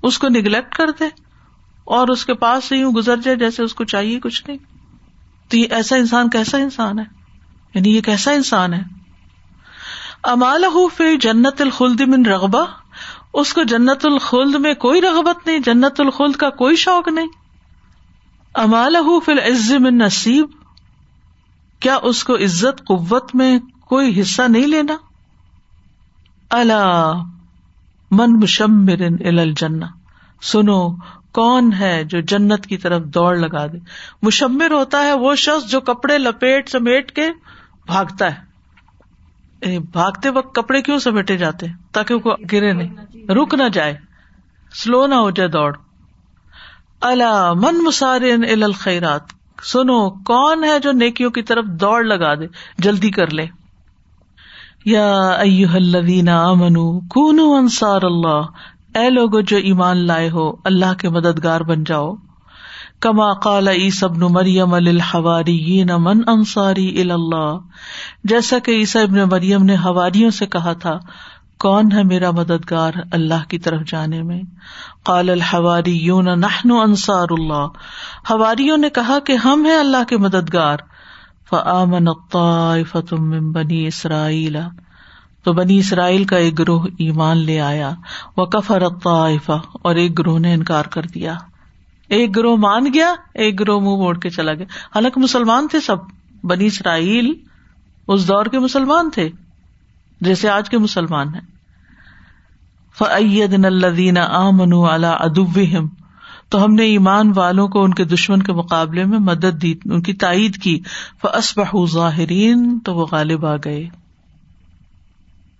[0.02, 1.04] اس کو نگلیکٹ کر دے
[1.85, 4.59] اور اس کے پاس سے یوں گزر جائے جیسے اس کو چاہیے کچھ نہیں۔
[5.48, 7.04] تو یہ ایسا انسان کیسا انسان ہے؟
[7.74, 8.83] یعنی یہ کیسا انسان ہے؟
[10.22, 10.64] امال
[10.96, 12.66] فی جنت الخلد من رغبہ،
[13.33, 17.43] اس کو جنت الخلد میں کوئی رغبت نہیں، جنت الخلد کا کوئی شوق نہیں۔
[18.55, 20.47] امال فل عزم نصیب،
[21.81, 24.97] کیا اس کو عزت قوت میں کوئی حصہ نہیں لینا؟
[26.51, 27.23] اللہ
[28.11, 29.87] من مشمر الجنا
[30.43, 30.97] سنو،
[31.33, 33.79] کون ہے جو جنت کی طرف دوڑ لگا دے؟
[34.23, 37.31] مشمر ہوتا ہے وہ شخص جو کپڑے لپیٹ سمیٹ کے
[37.87, 38.55] بھاگتا ہے۔
[39.79, 43.99] بھاگتے وقت کپڑے کیوں سمیٹے جاتے؟ تاکہ وہ گرے نہیں، رک نہ جائے۔
[44.75, 45.77] سلو نہ ہو جائے دوڑ۔
[47.05, 49.21] اللہ من مسارن الخیرات۔
[49.62, 52.47] سنو، کون ہے جو نیکیوں کی طرف دوڑ لگا دے،
[52.79, 53.47] جلدی کر لے۔
[54.85, 55.31] یا
[55.75, 58.43] الذین آمنو، کونو انصار اللہ۔
[58.99, 62.14] اے لوگ جو ایمان لائے ہو، اللہ کے مددگار بن جاؤ۔
[63.01, 67.59] کما قال عیسی ابن مریم للحواریین من انصاری اللہ۔
[68.25, 70.99] جیسا کہ عیسی ابن مریم نے حواریوں سے کہا تھا
[71.64, 74.42] کون ہے میرا مددگار اللہ کی طرف جانے میں؟
[75.03, 77.66] قال الحواری یون نحن انصار اللہ۔
[78.31, 80.79] حواریوں نے کہا کہ ہم ہیں اللہ کے مددگار۔
[81.50, 84.57] فآمن الطائفة من بنی اسرائیل۔
[85.44, 87.90] تو بنی اسرائیل کا ایک گروہ ایمان لے آیا۔
[88.37, 88.83] وہ کفر
[89.83, 91.35] اور ایک گروہ نے انکار کر دیا۔
[92.09, 95.96] ایک گروہ مان گیا، ایک گروہ منہ موڑ کے چلا گیا۔ حالانکہ مسلمان تھے سب۔
[96.44, 97.33] بنی اسرائیل
[98.09, 99.31] اس دور کے مسلمان تھے،
[100.20, 101.54] جیسے آج کے مسلمان ہیں۔
[102.98, 104.72] فعدن الدین آمن
[105.04, 105.88] ادوہم
[106.48, 110.02] تو ہم نے ایمان والوں کو ان کے دشمن کے مقابلے میں مدد دی، ان
[110.02, 110.80] کی تائید کی۔
[111.22, 113.88] فسبح ظاہرین تو وہ غالب آ گئے۔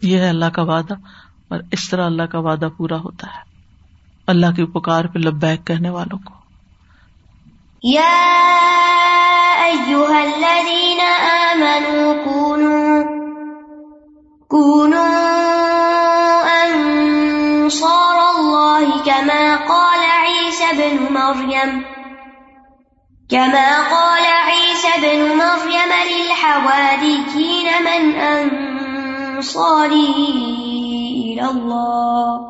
[0.03, 0.95] یہ ہے اللہ کا وعدہ،
[1.49, 3.41] اور اس طرح اللہ کا وعدہ پورا ہوتا ہے۔
[4.27, 6.35] اللہ کی پکار پہ لبیک کہنے والوں کو۔
[17.65, 21.85] انصار الله كما قال عيسى بن مريم.
[23.31, 28.03] كما قال عيسى بن مريم للحواريين من
[29.37, 30.15] أنصاري
[31.25, 32.41] إلى الله.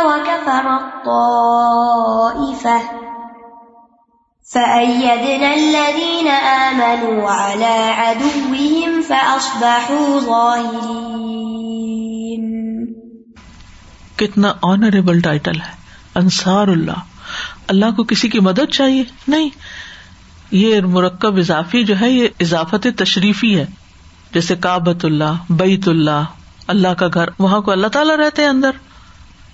[0.04, 1.46] وكفر الطائفة
[4.52, 11.02] فأيدنا الذين آمنوا على عدوهم فأصبحوا ظاهرين.
[14.16, 15.72] کتنا آنریبل ٹائٹل ہے.
[16.14, 16.98] انصار اللہ.
[17.68, 19.50] اللہ کو کسی کی مدد چاہیے؟ نہیں.
[20.50, 23.66] یہ مرکب اضافی جو ہے، یہ اضافت تشریفی ہے۔
[24.34, 26.24] جیسے کابت اللہ، بیت اللہ
[26.66, 28.70] اللہ کا گھر، وہاں کو اللہ تعالیٰ رہتے ہیں اندر۔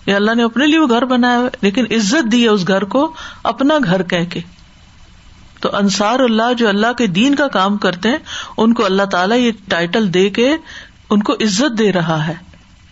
[0.07, 2.85] یا اللہ نے اپنے لیے وہ گھر بنایا ہوا لیکن عزت دی ہے اس گھر
[2.85, 4.41] کو اپنا گھر کہہ کے۔
[5.61, 8.19] تو انصار اللہ جو اللہ کے دین کا کام کرتے ہیں،
[8.57, 10.57] ان کو اللہ تعالیٰ یہ ٹائٹل دے کے
[11.11, 12.35] ان کو عزت دے رہا ہے۔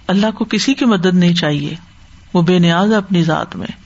[0.07, 1.75] اللہ کو کسی کی مدد نہیں چاہیے۔
[2.35, 3.86] وہ بے نیاز ہے اپنی ذات میں۔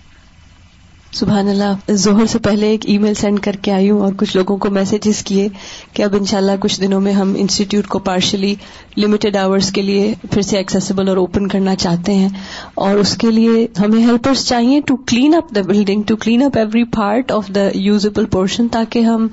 [1.13, 4.37] سبحان اللہ، ظہر سے پہلے ایک ای میل سینڈ کر کے آئی ہوں اور کچھ
[4.37, 5.49] لوگوں کو میسجز کیے
[5.93, 8.55] کہ اب انشاءاللہ کچھ دنوں میں ہم انسٹیٹیوٹ کو پارشلی
[8.97, 12.29] لمیٹڈ آورس کے لیے پھر سے ایکسیسیبل اور اوپن کرنا چاہتے ہیں
[12.75, 16.59] اور اس کے لیے ہمیں ہیلپرس چاہیے to clean up the building to clean up
[16.59, 19.29] every part of the usable portion تاکہ ہم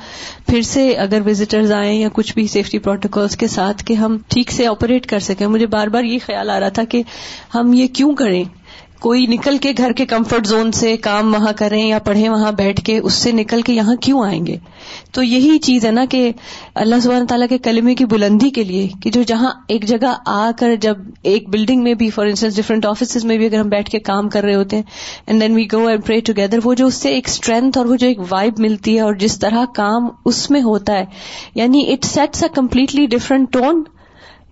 [0.47, 4.51] پھر سے اگر وزٹرز آئیں یا کچھ بھی سیفٹی پروٹوکالس کے ساتھ کہ ہم ٹھیک
[4.51, 7.03] سے آپریٹ کر سکیں۔ مجھے بار بار یہ خیال آ رہا تھا کہ
[7.55, 8.43] ہم یہ کیوں کریں؟
[8.99, 12.81] کوئی نکل کے گھر کے کمفرٹ زون سے کام وہاں کریں یا پڑھیں وہاں بیٹھ
[12.81, 14.57] کے اس سے نکل کے یہاں کیوں آئیں گے؟
[15.11, 16.31] تو یہی چیز ہے نا کہ
[16.75, 20.49] اللہ سبحانہ تعالیٰ کے کلمے کی بلندی کے لیے کہ جو جہاں ایک جگہ آ
[20.57, 23.89] کر جب ایک بلڈنگ میں بھی فار انسٹنس ڈفرینٹ آفیسز میں بھی اگر ہم بیٹھ
[23.89, 24.83] کے کام کر رہے ہوتے ہیں
[25.27, 27.95] and then we go and pray together وہ جو اس سے ایک اسٹرینتھ اور وہ
[27.95, 31.05] جو ایک وائب ملتی ہے اور جس طرح کام اس میں ہوتا ہے
[31.55, 33.83] یعنی it sets a completely different tone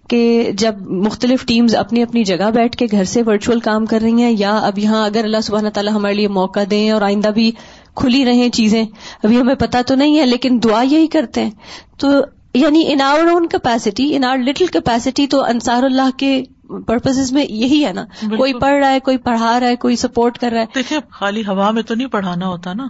[0.08, 4.24] کہ جب مختلف ٹیمز اپنی اپنی جگہ بیٹھ کے گھر سے ورچوئل کام کر رہی
[4.24, 7.52] ہیں یا اب یہاں اگر اللہ سبحانہ تعالیٰ ہمارے لیے موقع دیں اور آئندہ بھی
[7.96, 8.86] کھلی رہیں چیزیں
[9.24, 11.52] ابھی ہمیں پتا تو نہیں ہے لیکن دعا یہی کرتے ہیں۔
[11.98, 12.08] تو
[12.54, 16.44] یعنی in our own capacity in our little capacity تو انصار اللہ کے
[16.88, 18.06] پرپز میں یہی ہے نا۔
[18.38, 21.42] کوئی پڑھ رہا ہے کوئی پڑھا رہا ہے کوئی سپورٹ کر رہا ہے۔ دیکھیے خالی
[21.42, 22.88] ہوا میں تو نہیں پڑھانا ہوتا نا۔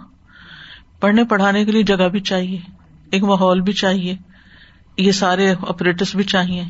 [1.00, 2.58] پڑھنے پڑھانے کے لیے جگہ بھی چاہیے
[3.10, 4.16] ایک ماحول بھی چاہیے
[4.96, 6.62] یہ سارے آپریٹرس بھی چاہیے۔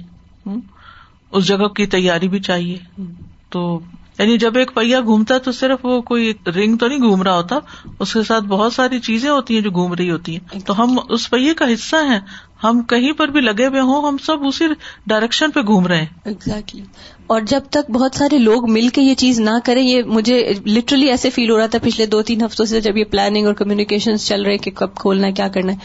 [1.31, 3.03] اس جگہ کی تیاری بھی چاہیے۔
[3.51, 3.81] تو
[4.19, 7.37] یعنی جب ایک پہیا گھومتا ہے تو صرف وہ کوئی رنگ تو نہیں گھوم رہا
[7.37, 7.57] ہوتا،
[7.99, 10.99] اس کے ساتھ بہت ساری چیزیں ہوتی ہیں جو گھوم رہی ہوتی ہیں۔ تو ہم
[11.09, 12.21] اس پہیے کا حصہ ہیں۔
[12.65, 14.65] ہم کہیں پر بھی لگے ہوئے ہوں، ہم سب اسی
[15.07, 16.83] ڈائریکشن پہ گھوم رہے ہیں۔ ایگزیکٹلی
[17.27, 21.09] اور جب تک بہت سارے لوگ مل کے یہ چیز نہ کریں، یہ مجھے لٹرلی
[21.11, 24.19] ایسے فیل ہو رہا تھا پچھلے دو تین ہفتوں سے جب یہ پلاننگ اور کمیونیکیشن
[24.19, 25.79] چل رہے کہ کب کھولنا ہے، کیا کرنا ہے،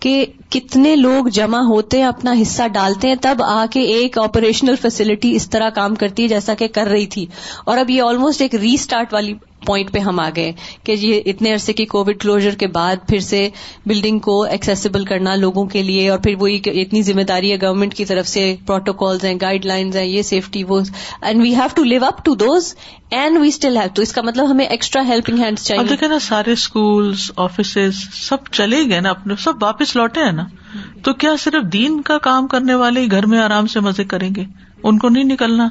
[0.00, 4.76] کہ کتنے لوگ جمع ہوتے ہیں، اپنا حصہ ڈالتے ہیں، تب آ کے ایک آپریشنل
[4.82, 7.26] فیسلٹی اس طرح کام کرتی ہے جیسا کہ کر رہی تھی۔
[7.64, 9.34] اور اب یہ آلموسٹ ایک ری اسٹارٹ والی
[9.66, 10.52] پوائنٹ پہ ہم آ گئے
[10.84, 13.48] کہ یہ اتنے عرصے کی کووڈ کلوجر کے بعد پھر سے
[13.86, 17.94] بلڈنگ کو ایکسیسیبل کرنا لوگوں کے لیے اور پھر وہی اتنی ذمہ داری ہے گورنمنٹ
[17.94, 20.80] کی طرف سے پروٹوکالز ہیں گائیڈ لائنز ہیں، یہ سیفٹی وہ
[21.22, 22.74] and we have to live up to those
[23.10, 26.18] and we still have to اس کا مطلب ہمیں ایکسٹرا ہیلپنگ ہینڈ چاہیے۔ دیکھیں نا
[26.18, 30.44] سارے اسکول آفیسز سب چلے گئے نا اپنے، سب واپس لوٹے ہیں نا۔
[31.02, 34.30] تو کیا صرف دین کا کام کرنے والے ہی گھر میں آرام سے مزے کریں
[34.36, 34.44] گے؟
[34.82, 35.68] ان کو نہیں نکلنا۔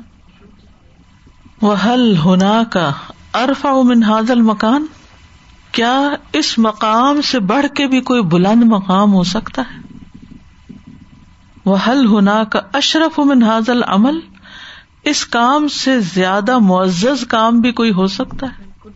[1.62, 2.91] وہ حل ہونا کا
[3.34, 4.86] ارفا من حاضل مکان
[5.71, 9.86] کیا اس مقام سے بڑھ کے بھی کوئی بلند مقام ہو سکتا ہے؟
[11.65, 14.19] وہ حل ہونا کا اشرف من حاضل عمل
[15.06, 18.89] اس کام سے زیادہ معزز کام بھی کوئی ہو سکتا ہے؟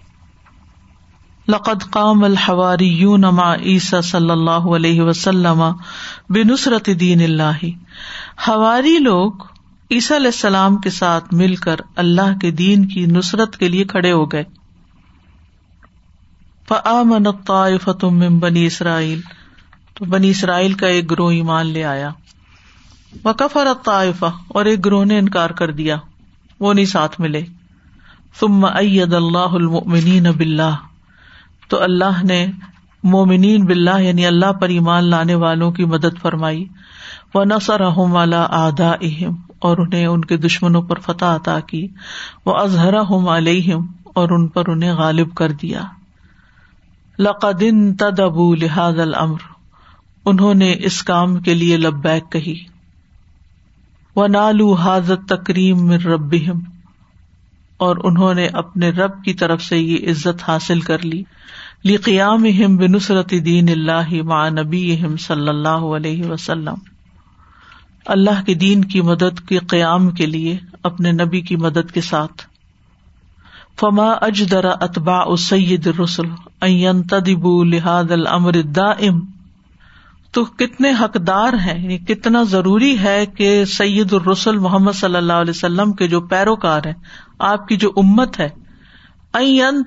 [1.48, 5.64] لقد قام الحواری یوں نما عیسا صلی اللہ علیہ وسلم
[6.30, 7.66] بنسرت دین اللہ۔
[8.48, 9.32] ہواری لوگ
[9.92, 14.12] عیسی علیہ السلام کے ساتھ مل کر اللہ کے دین کی نصرت کے لیے کھڑے
[14.12, 14.44] ہو گئے۔
[18.30, 19.22] بنی اسرائیل۔
[19.94, 22.10] تو بنی اسرائیل کا ایک گروہ ایمان لے آیا۔
[23.26, 25.98] وکفر الطائفہ اور ایک گروہ نے انکار کر دیا۔
[26.60, 27.42] وہ نہیں ساتھ ملے۔
[28.40, 30.76] ثم اید اللہ المؤمنین باللہ
[31.70, 32.48] تو اللہ نے
[33.04, 36.66] مومنین باللہ یعنی اللہ پر ایمان لانے والوں کی مدد فرمائی۔
[37.34, 41.88] و نسر والا آدا اہم اور انہیں ان کے دشمنوں پر فتح عطا کی۔
[42.46, 43.02] وہ اظہرا
[43.38, 45.82] علیہم اور ان پر انہیں غالب کر دیا۔
[47.20, 49.38] لقدن تد ابو لحاظ العمر
[50.26, 52.79] انہوں نے اس کام کے لیے لبیک کہی۔
[54.16, 56.60] و نالو حاضت تکریم من ربہم
[57.78, 61.24] اور انہوں نے اپنے رب کی طرف سے یہ عزت حاصل کر لی۔
[61.84, 62.44] لی قیام
[62.78, 66.76] بنسرت دین اللہ مع نبی صلی اللہ علیہ وسلم۔
[68.06, 72.44] اللہ کے دین کی مدد کے قیام کے لیے، اپنے نبی کی مدد کے ساتھ۔
[73.80, 79.20] فما اجدرا اتبا سید رسول تدب لحاد العمر دائم
[80.32, 85.54] تو کتنے حقدار ہیں؟ یعنی کتنا ضروری ہے کہ سید الرسول محمد صلی اللہ علیہ
[85.56, 86.94] وسلم کے جو پیروکار ہیں،
[87.40, 88.50] آپ کی جو امت ہے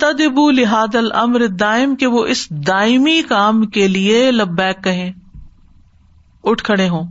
[0.00, 5.12] تدب لحاد العمر دائم کہ وہ اس دائمی کام کے لیے لبیک کہیں،
[6.44, 7.02] اٹھ کھڑے ہوں۔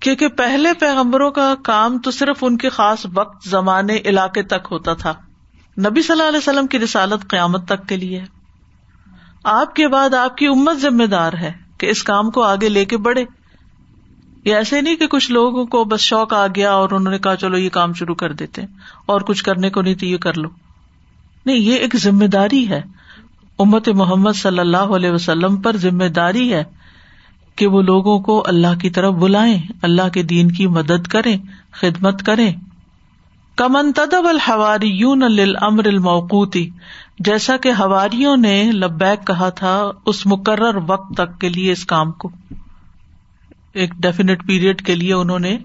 [0.00, 4.94] کیونکہ پہلے پیغمبروں کا کام تو صرف ان کے خاص وقت، زمانے، علاقے تک ہوتا
[4.94, 5.10] تھا۔
[5.78, 8.24] نبی صلی اللہ علیہ وسلم کی رسالت قیامت تک کے لیے
[9.44, 12.84] آپ کے بعد آپ کی امت ذمہ دار ہے۔ کہ اس کام کو آگے لے
[12.84, 13.24] کے بڑھے۔
[14.44, 17.36] یہ ایسے نہیں کہ کچھ لوگوں کو بس شوق آ گیا اور انہوں نے کہا،
[17.36, 18.62] چلو یہ کام شروع کر دیتے
[19.06, 20.48] اور کچھ کرنے کو نہیں تو یہ کر لو۔
[21.46, 22.82] نہیں، یہ ایک ذمہ داری ہے۔
[23.58, 26.64] امت محمد صلی اللہ علیہ وسلم پر ذمہ داری ہے
[27.56, 31.36] کہ وہ لوگوں کو اللہ کی طرف بلائیں، اللہ کے دین کی مدد کریں،
[31.70, 32.52] خدمت کریں۔
[33.56, 35.22] کمن تدب الحواری یون
[35.60, 36.70] امر الموقوتی،
[37.18, 42.12] جیسا کہ ہواریوں نے لبیک کہا تھا اس مقرر وقت تک کے لیے اس کام
[42.12, 42.30] کو۔
[43.72, 45.58] ایک ڈیفینیٹ پیریڈ کے لیے انہوں نے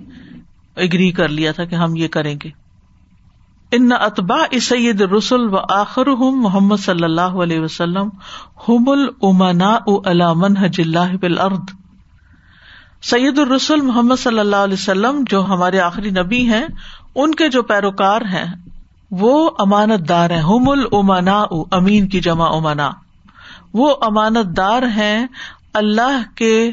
[0.76, 2.50] اگری کر لیا تھا کہ ہم یہ کریں گے۔
[3.72, 8.10] ان اتبا سید رسول و آخر ہم محمد صلی اللہ علیہ وسلم
[8.68, 11.74] ہم المنا علامن حج اللہ بالارض
[13.02, 16.68] سید الرسول محمد صلی اللہ علیہ وسلم جو ہمارے آخری نبی ہیں
[17.16, 18.46] ان کے جو پیروکار ہیں،
[19.12, 22.92] وہ امانت دار ہیں۔ ہم المنا امین کی جمع امنا
[23.74, 25.28] وہ امانت دار ہیں
[25.74, 26.72] اللہ کے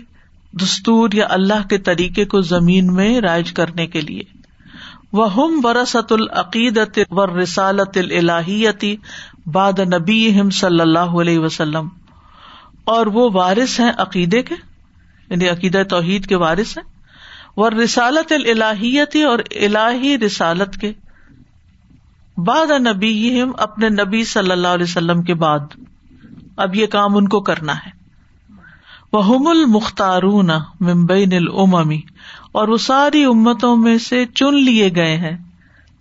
[0.53, 4.23] دستور یا اللہ کے طریقے کو زمین میں رائج کرنے کے لیے۔
[5.13, 8.97] وہ ہم ورثت العقیدت و رسالت الہیتی
[9.47, 11.89] باد نبی صلی اللہ علیہ وسلم۔
[12.85, 14.55] اور وہ وارث ہیں عقیدے کے؟
[15.31, 16.96] یعنی عقیدہ توحید کے وارث ہیں؟
[17.57, 20.93] وہ رسالت الہیتی اور الہی رسالت کے
[22.37, 25.59] بعد نبی اپنے نبی صلی اللہ علیہ وسلم کے بعد۔
[26.57, 27.91] اب یہ کام ان کو کرنا ہے۔
[29.13, 31.49] وہ ہم المختارون ممبئی نل
[32.53, 35.37] اور وہ ساری امتوں میں سے چن لیے گئے ہیں۔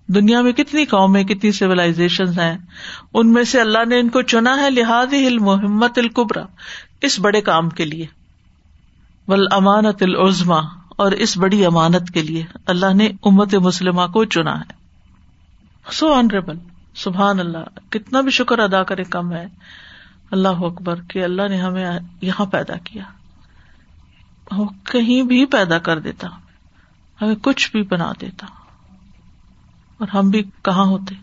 [0.07, 2.57] دنیا میں کتنی قومیں، کتنی سیولاشن ہیں۔
[3.13, 6.45] ان میں سے اللہ نے ان کو چنا ہے لہٰذ محمت القبرا
[7.01, 8.05] اس بڑے کام کے لیے۔
[9.27, 14.59] ول امانت العزما اور اس بڑی امانت کے لیے اللہ نے امت مسلمہ کو چنا
[14.59, 14.73] ہے۔
[15.91, 16.57] سو آنریبل
[16.95, 19.45] سبحان اللہ، کتنا بھی شکر ادا کرے کم ہے۔
[20.31, 23.03] اللہ اکبر کہ اللہ نے ہمیں یہاں پیدا کیا۔
[24.51, 26.27] وہ کہیں بھی پیدا کر دیتا،
[27.21, 28.47] ہمیں کچھ بھی بنا دیتا۔
[29.97, 31.15] اور ہم بھی کہاں ہوتے۔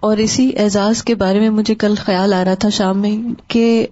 [0.00, 3.86] اور اسی اعزاز کے بارے میں مجھے کل خیال آ رہا تھا شام میں کہ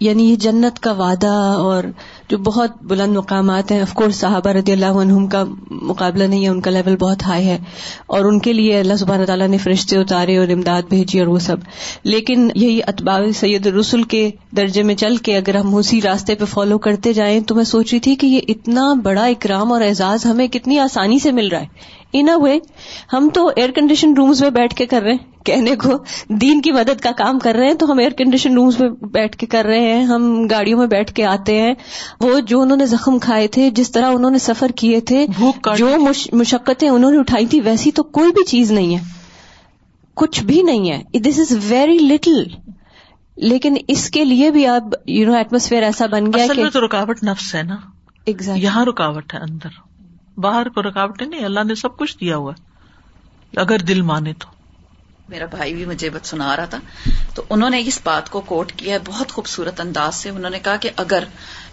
[0.00, 1.84] یعنی یہ جنت کا وعدہ اور
[2.28, 3.82] جو بہت بلند مقامات ہیں.
[3.94, 7.58] کورس صحابہ رضی اللہ عنہم کا مقابلہ نہیں ہے، ان کا لیول بہت ہائی ہے.
[8.06, 11.38] اور ان کے لیے اللہ سبحانہ تعالیٰ نے فرشتے اتارے اور امداد بھیجی اور وہ
[11.38, 11.56] سب.
[12.04, 16.44] لیکن یہی اتباع سید رسول کے درجے میں چل کے اگر ہم اسی راستے پہ
[16.44, 20.26] فالو کرتے جائیں، تو میں سوچ رہی تھی کہ یہ اتنا بڑا اکرام اور اعزاز
[20.26, 21.97] ہمیں کتنی آسانی سے مل رہا ہے.
[22.12, 22.58] ان اے وے
[23.12, 25.92] ہم تو ایئر کنڈیشن رومز میں بیٹھ کے کر رہے ہیں۔ کہنے کو
[26.28, 29.36] دین کی مدد کا کام کر رہے ہیں تو ہم ایئر کنڈیشن رومز میں بیٹھ
[29.36, 31.74] کے کر رہے ہیں۔ ہم گاڑیوں میں بیٹھ کے آتے ہیں۔
[32.20, 35.26] وہ جو انہوں نے زخم کھائے تھے جس طرح انہوں نے سفر کیے تھے
[35.76, 35.96] جو
[36.32, 39.02] مشقتیں انہوں نے اٹھائی تھی ویسی تو کوئی بھی چیز نہیں ہے۔
[40.14, 42.42] کچھ بھی نہیں ہے۔ دس از ویری لٹل
[43.36, 47.24] لیکن اس کے لیے بھی اب یو نو ایٹموسفیئر ایسا بن گیا کہ تو رکاوٹ
[47.24, 47.76] نفس ہے نا۔
[48.30, 48.62] Exactly.
[48.62, 49.87] یہاں رکاوٹ ہے اندر۔
[50.38, 52.52] باہر کو رکاوٹ نہیں اللہ نے سب کچھ دیا ہوا
[53.56, 54.46] اگر دل مانے تو۔
[55.28, 56.78] میرا بھائی بھی مجھے بت سنا رہا تھا۔
[57.34, 60.58] تو انہوں نے اس بات کو کوٹ کیا ہے بہت خوبصورت انداز سے انہوں نے
[60.58, 61.24] کہا کہ اگر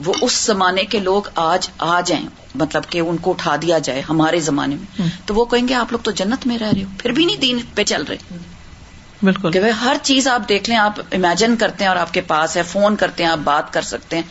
[0.05, 4.01] وہ اس زمانے کے لوگ آج آ جائیں مطلب کہ ان کو اٹھا دیا جائے
[4.09, 6.89] ہمارے زمانے میں تو وہ کہیں گے آپ لوگ تو جنت میں رہ رہے ہو
[6.99, 8.17] پھر بھی نہیں دین پہ چل رہے۔
[9.23, 12.57] بالکل۔ کہ ہر چیز آپ دیکھ لیں آپ امیجن کرتے ہیں اور آپ کے پاس
[12.57, 14.23] ہے فون کرتے ہیں آپ بات کر سکتے ہیں۔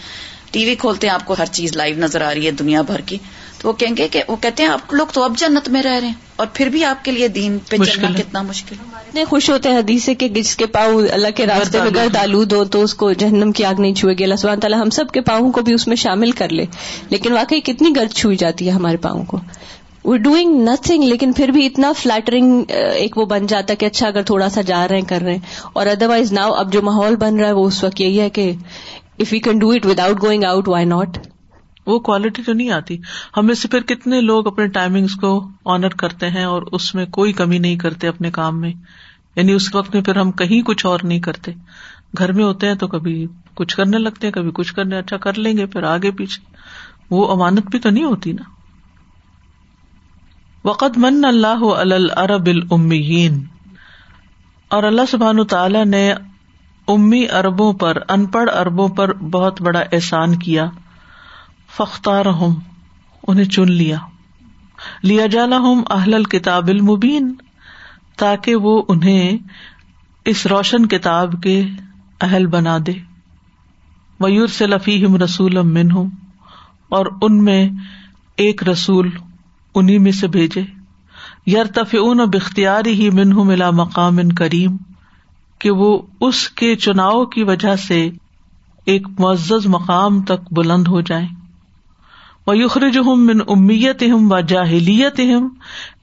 [0.50, 3.00] ٹی وی کھولتے ہیں آپ کو ہر چیز لائیو نظر آ رہی ہے دنیا بھر
[3.00, 3.18] کی۔
[3.64, 5.98] تو وہ کہیں گے کہ وہ کہتے ہیں آپ لوگ تو اب جنت میں رہ
[6.00, 9.24] رہے ہیں اور پھر بھی آپ کے لیے دین پہ مشکل چلنا۔ کتنا مشکل اتنے
[9.24, 12.52] خوش ہوتے ہیں حدیث سے کہ جس کے پاؤں اللہ کے راستے میں گرد آلود
[12.52, 15.10] ہو تو اس کو جہنم کی آگ نہیں چھوئے گی۔ اللہ سبحانہ تعالیٰ ہم سب
[15.10, 16.64] کے پاؤں کو بھی اس میں شامل کر لے۔
[17.08, 19.38] لیکن واقعی کتنی گرد چھوئی جاتی ہے ہمارے پاؤں کو۔
[20.04, 22.62] وی ڈوئنگ نتھنگ لیکن پھر بھی اتنا فلیٹرنگ
[22.94, 25.32] ایک وہ بن جاتا ہے کہ اچھا اگر تھوڑا سا جا رہے ہیں کر رہے
[25.32, 25.40] ہیں۔
[25.72, 28.30] اور ادر وائز ناؤ اب جو ماحول بن رہا ہے وہ اس وقت یہی ہے
[28.30, 28.52] کہ
[29.18, 31.18] if you can do it without going out why not
[31.86, 32.98] وہ کوالٹی تو نہیں آتی۔
[33.36, 37.32] ہمیں سے پھر کتنے لوگ اپنے ٹائمنگس کو آنر کرتے ہیں اور اس میں کوئی
[37.32, 38.72] کمی نہیں کرتے اپنے کام میں۔
[39.36, 41.52] یعنی اس وقت میں پھر ہم کہیں کچھ اور نہیں کرتے۔
[42.18, 45.38] گھر میں ہوتے ہیں تو کبھی کچھ کرنے لگتے ہیں، کبھی کچھ کرنے اچھا کر
[45.38, 46.56] لیں گے، پھر آگے پیچھے۔
[47.10, 48.42] وہ امانت بھی تو نہیں ہوتی نا۔
[50.68, 53.44] وقت من اللہ العرب المیین
[54.68, 56.12] اور اللہ سبحان تعالی نے
[56.88, 60.66] امی اربوں پر ان پڑھ اربوں پر بہت بڑا احسان کیا۔
[61.76, 62.54] فختار ہوں
[63.28, 63.98] انہیں چن لیا۔
[65.02, 67.34] لیا جانا ہوں اہل الکتاب المبین،
[68.16, 69.36] تاکہ وہ انہیں
[70.24, 71.62] اس روشن کتاب کے
[72.20, 72.92] اہل بنا دے۔
[74.20, 76.10] میور سے لفیم رسول من ہوں
[76.88, 77.70] اور ان میں
[78.36, 79.10] ایک رسول
[79.74, 80.62] انہیں میں سے بھیجے۔
[81.46, 84.76] یرتفعون بختیاری ہی منہ ملا مقام ان کریم،
[85.58, 88.10] کہ وہ اس کے چناؤ کی وجہ سے
[88.84, 91.28] ایک معزز مقام تک بلند ہو جائیں۔
[92.52, 95.48] یخرج ہم من امیت ہم و جاہلیت ہم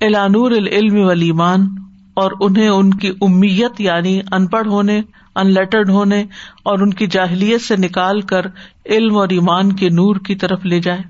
[0.02, 1.68] الانور العلم ولیمان
[2.14, 5.02] اور انہیں ان کی امیت یعنی ان پڑھ ہونے،
[5.36, 6.22] ان لیٹرڈ ہونے
[6.64, 8.46] اور ان کی جاہلیت سے نکال کر
[8.86, 11.02] علم اور ایمان کے نور کی طرف لے جائے۔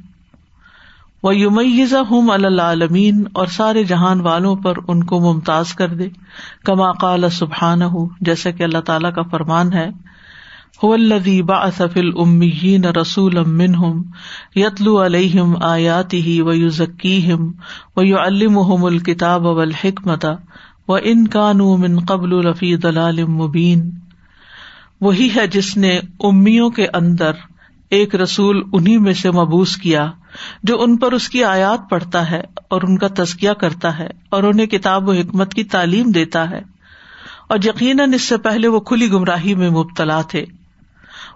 [1.23, 6.07] وہ یومیزا ہوں العالمین اور سارے جہان والوں پر ان کو ممتاز کر دے۔
[6.65, 9.89] کما قال سبحان ہوں جیسا کہ اللہ تعالیٰ کا فرمان ہے۔
[10.83, 14.03] الذي بعث في الأميين رسولا منهم
[14.55, 17.51] يتلو عليهم آياته ويزكيهم
[17.95, 20.31] ويعلمهم الكتاب والحكمة،
[20.87, 23.91] وإن كانوا من قبل لفي ضلال مبين۔
[25.01, 27.31] وہی ہے جس نے امیوں کے اندر
[27.89, 30.11] ایک رسول انہیں میں سے مبوس کیا،
[30.63, 34.43] جو ان پر اس کی آیات پڑھتا ہے اور ان کا تزکیہ کرتا ہے اور
[34.43, 36.61] انہیں کتاب و حکمت کی تعلیم دیتا ہے۔
[37.49, 40.45] اور یقیناً اس سے پہلے وہ کھلی گمراہی میں مبتلا تھے۔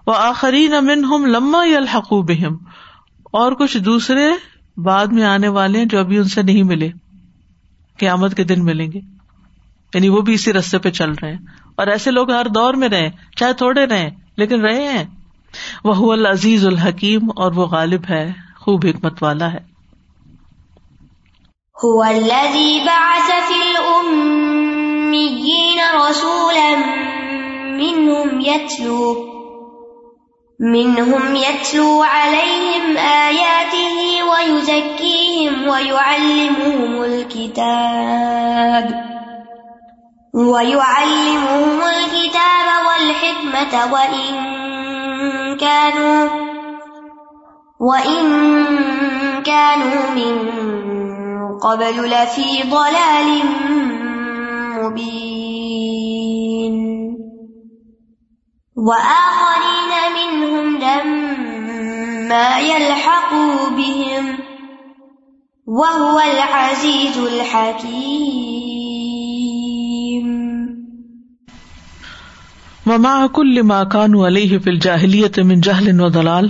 [0.06, 2.56] وہ آخری نمن ہم لما الحقو بہم۔
[3.24, 4.30] اور کچھ دوسرے
[4.76, 6.90] بعد میں آنے والے جو ابھی ان سے نہیں ملے،
[7.98, 9.00] قیامت کے دن ملیں گے۔
[9.94, 11.38] یعنی وہ بھی اسی رستے پہ چل رہے ہیں۔
[11.74, 15.04] اور ایسے لوگ ہر دور میں رہے، چاہے تھوڑے رہے لیکن رہے ہیں۔
[15.84, 19.76] وہ العزیز الحکیم، اور وہ غالب ہے، خوب حکمت والا ہے۔
[21.86, 26.74] هو الذي بعث في الأميين رسولا
[27.76, 29.35] منهم يتلو
[30.60, 38.86] منهم يتلو عليهم آياته ويزكيهم ويعلمهم الكتاب
[40.34, 44.34] ويعلمهم الكتاب والحكمة وإن
[45.56, 46.28] كانوا
[47.80, 48.22] وإن
[49.42, 50.36] كانوا من
[51.58, 53.42] قبل لفي ضلال
[54.82, 55.56] مبين
[58.76, 59.75] وآخرين
[60.14, 64.24] منهم لما يلحقوا بهم
[65.66, 68.36] وهو العزيز الحكيم.
[72.86, 76.48] وما کل ما كانوا علیہ فی الجاہلیت من جہل و دلال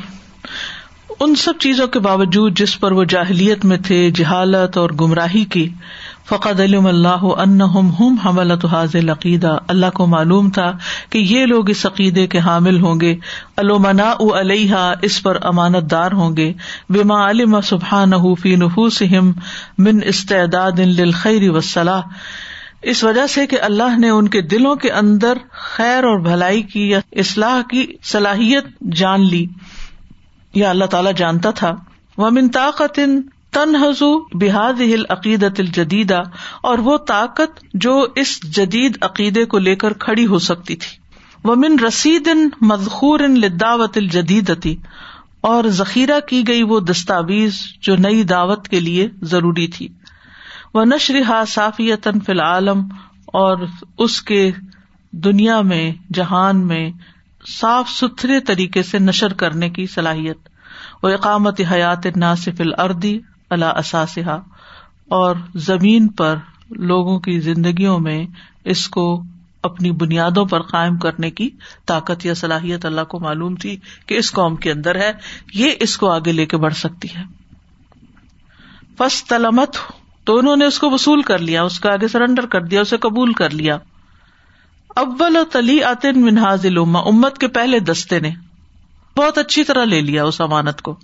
[1.20, 5.68] ان سب چیزوں کے باوجود جس پر وہ جاہلیت میں تھے، جہالت اور گمراہی کی
[6.29, 10.72] فقد علم اللہ انہم ہم حملت حاضل عقیدہ اللہ کو معلوم تھا
[11.11, 13.16] کہ یہ لوگ اس عقیدے کے حامل ہوں گے۔
[13.57, 16.53] علومنا علیہ اس پر امانت دار ہوں گے۔
[16.89, 19.33] بما علم سبحانہ فی نفوسہم
[19.79, 22.01] من استعداد للخیر والصلاح۔
[22.83, 26.91] اس وجہ سے کہ اللہ نے ان کے دلوں کے اندر خیر اور بھلائی کی
[26.91, 29.47] یا اصلاح کی صلاحیت جان لی۔
[30.55, 31.77] یا اللہ تعالیٰ جانتا تھا۔
[32.18, 33.01] وہ من طاقت
[33.57, 36.22] تنہزو بحاد ہل عقیدت الجدیدہ،
[36.62, 40.96] اور وہ طاقت جو اس جدید عقیدے کو لے کر کھڑی ہو سکتی تھی۔
[41.44, 42.28] وہ من رسید
[42.62, 44.74] مذخور لداوت الجدیدتی
[45.40, 49.88] اور ذخیرہ کی گئی وہ دستاویز جو نئی دعوت کے لیے ضروری تھی۔
[50.74, 52.80] وہ نشرحا صافیتن فی العالم،
[53.34, 53.64] اور
[53.98, 54.50] اس کے
[55.12, 56.88] دنیا میں، جہان میں
[57.50, 60.48] صاف ستھرے طریقے سے نشر کرنے کی صلاحیت۔
[61.02, 63.18] وہ اقامت حیات ناصف الردی
[63.51, 64.40] اللہ اثاثہ
[65.09, 66.36] اور زمین پر
[66.70, 68.26] لوگوں کی زندگیوں میں
[68.64, 69.22] اس کو
[69.62, 71.51] اپنی بنیادوں پر قائم کرنے کی
[71.86, 73.76] طاقت یا صلاحیت اللہ کو معلوم تھی
[74.07, 75.12] کہ اس قوم کے اندر ہے،
[75.55, 77.22] یہ اس کو آگے لے کے بڑھ سکتی ہے۔
[78.99, 79.76] فس تلمت
[80.24, 82.97] تو انہوں نے اس کو وصول کر لیا، اس کا آگے سرینڈر کر دیا، اسے
[82.97, 83.78] قبول کر لیا۔
[84.88, 88.30] اول و تلی آتن منہاز امت کے پہلے دستے نے۔
[89.16, 90.97] بہت اچھی طرح لے لیا اس امانت کو۔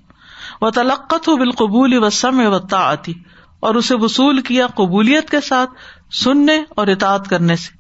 [0.63, 3.13] وہ تلقت ہو بالقبول و سم و آتی
[3.61, 5.71] اور اسے وصول کیا قبولیت کے ساتھ
[6.15, 7.71] سننے اور اطاعت کرنے سے۔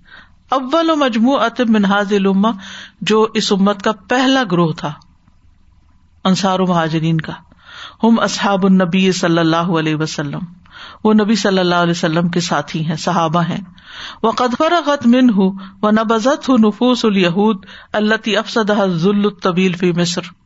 [0.48, 2.50] اول و مجموع اتم منہاز الما
[3.00, 4.92] جو اس امت کا پہلا گروہ تھا۔
[6.24, 7.32] انصار و مہاجرین کا۔
[8.02, 10.40] ہم اصحاب النبی صلی اللہ علیہ وسلم۔
[11.04, 13.60] وہ نبی صلی اللہ علیہ وسلم کے ساتھی ہیں، صحابہ ہیں۔
[14.22, 15.52] وہ قدفر غت من ہوں
[15.82, 20.41] وہ نبزت ہوں نفوس الہود اللہ افسد ذل الطبیل فی مصر۔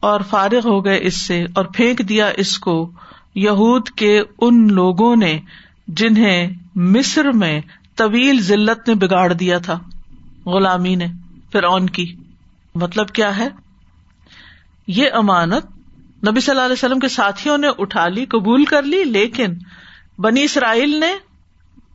[0.00, 2.90] اور فارغ ہو گئے اس سے اور پھینک دیا اس کو۔
[3.34, 5.40] یہود کے ان لوگوں نے
[5.88, 7.60] جنہیں مصر میں
[7.96, 9.78] طویل ذلت نے بگاڑ دیا تھا۔
[10.46, 11.06] غلامی نے
[11.52, 12.16] پھر اون کی۔
[12.74, 13.48] مطلب کیا ہے؟
[14.86, 15.66] یہ امانت
[16.28, 19.46] نبی صلی اللہ علیہ وسلم کے ساتھیوں نے اٹھا لی، قبول کر لی، لیکن
[20.18, 21.14] بنی اسرائیل نے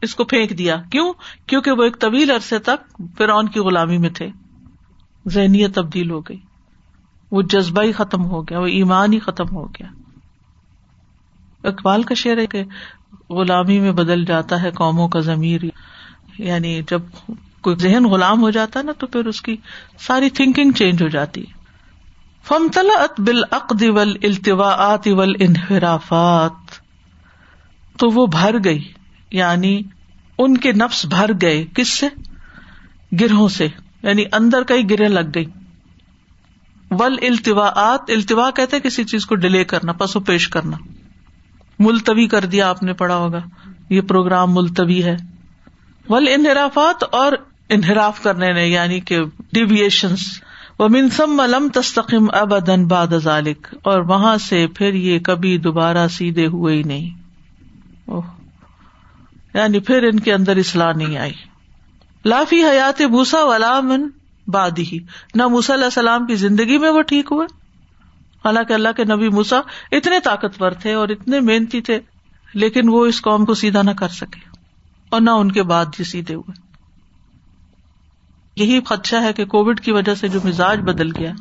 [0.02, 1.14] اس کو پھینک دیا۔ کیوں؟
[1.48, 4.28] کیونکہ وہ ایک طویل عرصے تک فرعون کی غلامی میں تھے۔
[5.28, 6.38] ذہنیت تبدیل ہو گئی۔
[7.36, 9.88] وہ جذبہ ہی ختم ہو گیا، وہ ایمان ہی ختم ہو گیا۔
[11.64, 12.64] اقبال کا شعر ہے کہ
[13.30, 15.62] غلامی میں بدل جاتا ہے قوموں کا ضمیر۔
[16.40, 17.02] یعنی جب
[17.62, 19.56] کوئی ذہن غلام ہو جاتا ہے نا، تو پھر اس کی
[20.00, 21.54] ساری تھنکنگ چینج ہو جاتی۔ ہے
[22.44, 26.72] فمتلا بال عقد ول التواط ول انحرافات
[28.00, 28.94] تو وہ بھر گئی
[29.32, 29.82] یعنی
[30.38, 32.08] ان کے نفس بھر گئے، کس سے؟
[33.20, 33.68] گرہوں سے۔
[34.04, 35.46] یعنی اندر کئی گرہ لگ گئی
[37.00, 40.78] ول التواط التوا کہتے کسی چیز کو ڈیلے کرنا، پسو پیش کرنا۔
[41.80, 43.40] ملتوی کر دیا آپ نے، پڑھا ہوگا۔
[43.90, 45.18] یہ پروگرام ملتوی ہے۔
[46.10, 47.32] ول انحرافات اور
[47.70, 49.24] انحراف کرنے نے یعنی کہ
[49.54, 50.42] ڈیویشنس
[50.80, 56.08] وہ منسم ملم تستقم اب ادن باد ذالک اور وہاں سے پھر یہ کبھی دوبارہ
[56.08, 57.10] سیدھے ہوئے ہی نہیں۔
[59.54, 61.34] یعنی پھر ان کے اندر اصلاح نہیں آئی۔
[62.26, 64.10] لافی حیات بوسا من
[64.48, 65.00] باد ہی۔
[65.36, 67.48] نہ موسا علیہ السلام کی زندگی میں وہ ٹھیک ہوئے۔
[68.46, 69.60] حالانکہ اللہ کے نبی موسا
[69.92, 72.00] اتنے طاقتور تھے اور اتنے محنتی تھے،
[72.54, 74.50] لیکن وہ اس قوم کو سیدھا نہ کر سکے
[75.10, 76.66] اور نہ ان کے بعد جی سیدھے ہوئے۔
[78.56, 81.32] یہی خدشہ ہے کہ کووڈ کی وجہ سے جو مزاج بدل گیا،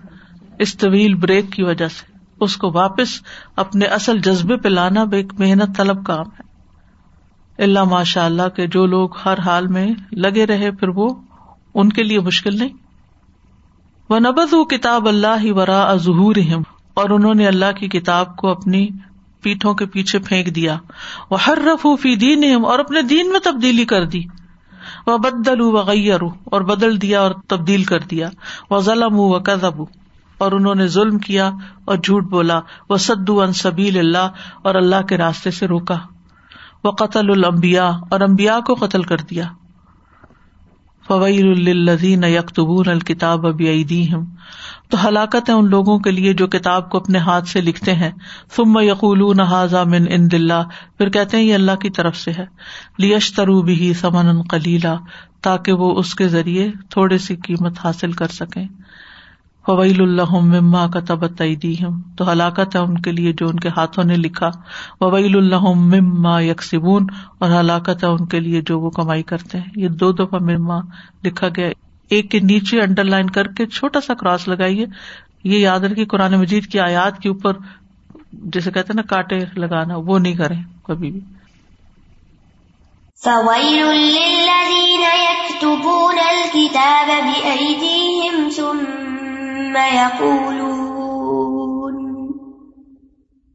[0.59, 3.09] اس طویل بریک کی وجہ سے، اس کو واپس
[3.57, 6.55] اپنے اصل جذبے پہ لانا بھی ایک محنت طلب کام ہے۔
[7.63, 11.15] اللہ ماشاء اللہ کے جو لوگ ہر حال میں لگے رہے، پھر وہ
[11.75, 12.84] ان کے لیے مشکل نہیں۔
[14.11, 16.37] وہ نبز وہ کتاب اللہ ہی ورا ظہور
[16.95, 18.89] اور انہوں نے اللہ کی کتاب کو اپنی
[19.41, 20.77] پیٹھوں کے پیچھے پھینک دیا۔
[21.31, 24.23] وہ ہر رفوفی دین اور اپنے دین میں تبدیلی کر دی۔
[25.07, 28.29] وہ بدل وغیر اور بدل دیا اور تبدیل کر دیا۔
[28.71, 29.83] وہ ظلم و کزب
[30.39, 31.51] اور انہوں نے ظلم کیا
[31.85, 34.29] اور جھوٹ بولا۔ وہ سدو ان سبیل اللہ،
[34.63, 35.97] اور اللہ کے راستے سے روکا۔
[36.85, 39.45] وہ قتل المبیا اور امبیا کو قتل کر دیا۔
[41.09, 43.63] فویل الزین یکتبون الکتاب اب
[44.91, 48.11] تو ہلاکت ہے ان لوگوں کے لیے جو کتاب کو اپنے ہاتھ سے لکھتے ہیں۔
[48.57, 50.63] ثم یقول حاضا من ان دلہ
[50.99, 52.47] پھر کہتے ہیں یہ اللہ کی طرف سے ہے۔
[52.99, 54.97] لیشترو بھی سمن کلیلہ
[55.43, 58.65] تاکہ وہ اس کے ذریعے تھوڑی سی قیمت حاصل کر سکیں۔
[59.67, 61.43] فویل اللہ مما کا تبت
[62.19, 64.51] تو ہلاکت ہے ان کے لیے جو ان کے ہاتھوں نے لکھا۔
[65.01, 67.07] وویل اللہ مما یکسبون
[67.39, 70.81] اور ہلاکت ہے ان کے لیے جو وہ کمائی کرتے ہیں۔ یہ دو دفعہ مما
[71.25, 71.71] لکھا گیا۔
[72.09, 74.87] ایک کے نیچے انڈر لائن کر کے چھوٹا سا کراس لگائیے۔
[75.45, 77.53] یہ یاد رکھیے، قرآن مجید کی آیات کے اوپر
[78.33, 81.21] جیسے کہتے نا، کاٹے لگانا، وہ نہیں کریں کبھی بھی۔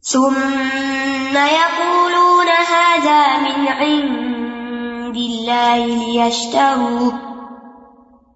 [0.01, 2.47] ثم يقولون.
[2.47, 7.11] هذا من عند الله ليشتروا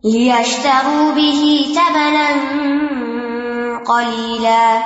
[0.03, 2.29] ليشتروا به ثمنا
[3.85, 4.83] قليلا.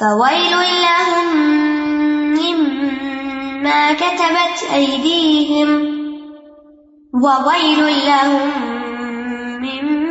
[0.00, 1.36] فويل لهم
[2.32, 5.68] مما كتبت أيديهم.
[7.14, 8.50] وويل لهم
[9.62, 10.03] مما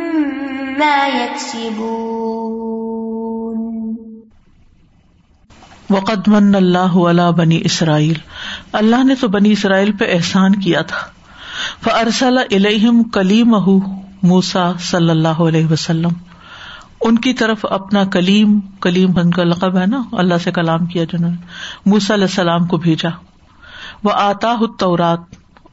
[1.14, 1.74] يكسبون.
[5.90, 8.14] وقد من اللہ علی بنی اسرائیل۔
[8.72, 10.98] اللہ نے تو بنی اسرائیل پہ احسان کیا تھا۔
[11.82, 13.54] فرسل الہم کلیم
[14.22, 16.10] موسا صلی اللہ علیہ وسلم۔
[17.00, 21.04] ان کی طرف اپنا کلیم کلیم ان کا لقب ہے نا، اللہ سے کلام کیا
[21.04, 21.36] جنہوں نے۔
[21.86, 23.08] موسا علیہ السلام کو بھیجا۔
[24.04, 25.20] وہ آتا تورات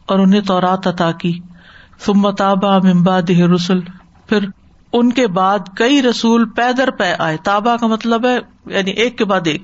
[0.05, 1.39] اور انہیں تورات عطا کی۔
[2.37, 3.79] تابا ممباد رسول
[4.27, 4.45] پھر
[4.93, 9.25] ان کے بعد کئی رسول پیدر پے آئے۔ تابا کا مطلب ہے یعنی ایک کے
[9.25, 9.63] بعد ایک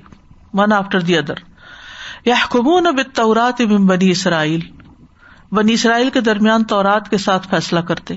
[0.52, 1.34] ون آفٹر دی ادر
[2.24, 4.60] یا حکمون بطورات من بنی اسرائیل۔
[5.52, 8.14] بنی اسرائیل کے درمیان تورات کے ساتھ فیصلہ کرتے۔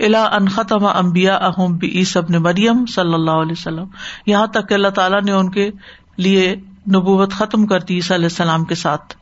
[0.00, 3.86] الا ان ختم امبیا اہم بی سب نے مریم صلی اللہ علیہ وسلم۔
[4.26, 5.70] یہاں تک کہ اللہ تعالیٰ نے ان کے
[6.16, 6.56] لیے
[6.94, 9.14] نبوت ختم کر دی عیسی علیہ السلام کے ساتھ۔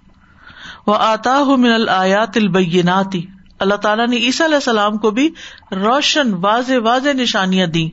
[0.87, 3.27] وہ آتا من الآیات البیناتی۔
[3.61, 5.29] اللہ تعالیٰ نے عیسی علیہ السلام کو بھی
[5.73, 7.89] روشن واضح واضح نشانیاں دی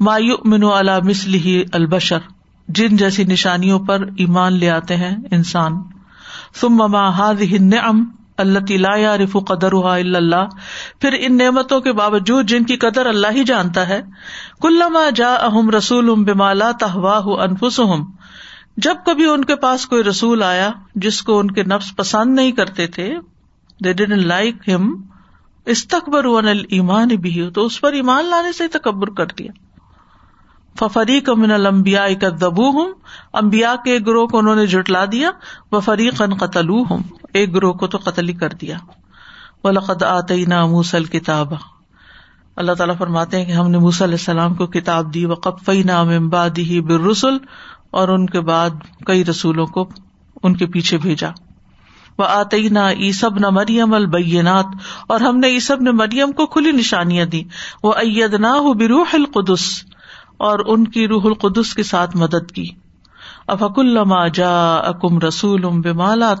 [0.00, 2.18] مایو من علا مسلی البشر،
[2.68, 5.72] جن جیسی نشانیوں پر ایمان لے آتے ہیں انسان۔
[6.60, 8.02] ثم ما هذه النعم
[8.42, 10.44] اللہ لا يعرف قدرها الا اللہ
[11.00, 14.00] پھر ان نعمتوں کے باوجود جن کی قدر اللہ ہی جانتا ہے،
[14.62, 20.70] کلما جاءهم رسول بما لا تهواه انفسهم جب کبھی ان کے پاس کوئی رسول آیا
[21.02, 23.08] جس کو ان کے نفس پسند نہیں کرتے تھے
[23.80, 24.94] دے ڈن لائک ہم
[25.66, 26.24] استقبر
[26.68, 29.52] ایمان بھی تو اس پر ایمان لانے سے تکبر کر دیا.
[30.92, 32.92] فریق امن المبیا کا دبو ہوں
[33.32, 35.30] امبیا کے ایک گروہ کو انہوں نے جٹلا دیا.
[35.72, 37.02] وہ فریق ان قتل ہوں
[37.32, 38.78] ایک گروہ کو تو قتل ہی کر دیا.
[39.64, 41.52] وہ لقد آتی نا موسل کتاب
[42.56, 45.24] اللہ تعالیٰ فرماتے ہیں کہ ہم نے موسی علیہ السلام کو کتاب دی.
[45.26, 47.36] وقف نام امباد ہی برسل
[47.90, 48.70] اور ان کے بعد
[49.06, 49.88] کئی رسولوں کو
[50.42, 51.30] ان کے پیچھے بھیجا.
[52.18, 54.66] وہ آتی نا ایسب نہ مریم البینات،
[55.06, 57.42] اور ہم نے ایسب نے مریم کو کھلی نشانیاں دی
[57.82, 59.66] وہ اید نہ ہو بروح القدس،
[60.38, 62.68] اور ان کی روح القدس کے ساتھ مدد کی۔
[63.48, 65.82] افک الما جا اکم رسول ام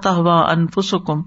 [0.02, 1.22] تہوا انفسکم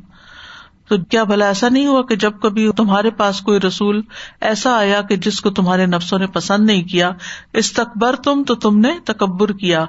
[0.89, 4.01] تو کیا بھلا ایسا نہیں ہوا کہ جب کبھی تمہارے پاس کوئی رسول
[4.41, 7.11] ایسا آیا کہ جس کو تمہارے نفسوں نے پسند نہیں کیا
[7.53, 9.85] اس تکبر تم تو تم نے تکبر کیا۔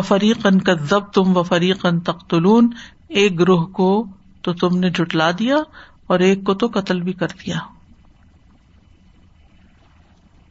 [0.00, 2.70] فریقن کا ضب تم و فریقن تختلون
[3.10, 4.04] ایک گروہ کو
[4.44, 5.56] تو تم نے جٹلا دیا
[6.06, 7.56] اور ایک کو تو قتل بھی کر دیا۔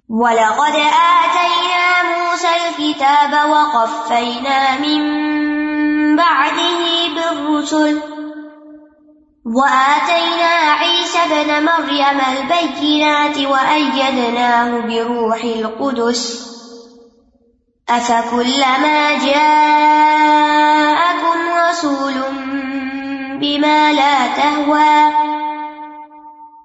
[0.10, 5.02] وَلَقَدْ آتَيْنَا مُوسَى الْكِتَابَ وَقَفَّيْنَا مِن
[6.16, 7.94] بَعْدِهِ بِالرُّسُلِ
[9.46, 16.22] وَآتَيْنَا عِيسَى ابْنَ مَرْيَمَ الْبَيِّنَاتِ وَأَيَّدْنَاهُ بِرُوحِ الْقُدُسِ
[17.88, 19.78] أَفَكُلَّمَا جَاءَكُمْ
[21.62, 22.49] رَسُولٌ
[23.42, 25.12] بِمَا لَا تَهْوَى،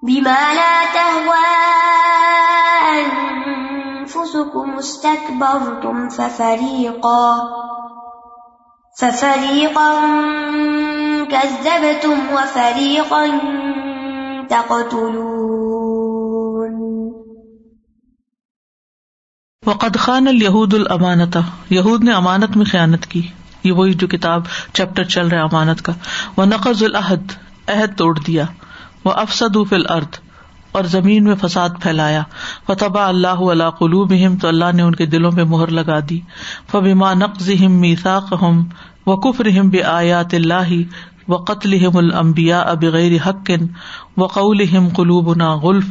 [0.03, 1.55] بِمَا لَا تَهْوَى
[2.99, 7.39] أَنفُسُكُمُ اسْتَكْبَرْتُمْ فَفَرِيقًا
[9.01, 10.01] فَفَرِيقًا
[11.31, 13.25] كَذَّبْتُمْ وَفَرِيقًا
[14.49, 15.35] تَقْتُلُونَ.
[19.67, 23.29] وقد خان الہود الامانتا یہود نے امانت میں خیانت کی۔
[23.65, 24.43] یہ وہی جو کتاب
[24.73, 25.93] چیپٹر چل رہا ہے امانت کا۔
[26.37, 27.33] وہ نقض العہد،
[27.69, 28.45] عہد توڑ دیا۔
[29.05, 30.19] وہ افسد فی الارض
[30.73, 32.23] اور زمین میں فساد پھیلایا۔
[32.67, 36.21] فتبا اللہ اللہ قلوب تو اللہ نے ان کے دلوں پہ مہر لگا دی۔
[36.71, 38.65] فبیما نقز میساق ہم
[39.07, 40.73] و کفر ہم بے آیات اللہ
[41.29, 43.67] و قتل ہم المبیا ابغیر حقن
[44.17, 45.87] و قول ہم قلوب نا غلف۔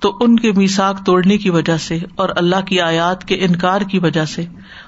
[0.00, 3.98] تو ان کے میساک توڑنے کی وجہ سے اور اللہ کی آیات کے انکار کی
[3.98, 4.44] وجہ سے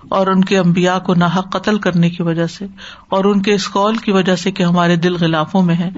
[0.08, 2.66] اور ان کے امبیا کو ناحق قتل کرنے کی وجہ سے
[3.08, 5.90] اور ان کے اس قول کی وجہ سے کہ ہمارے دل غلافوں میں ہے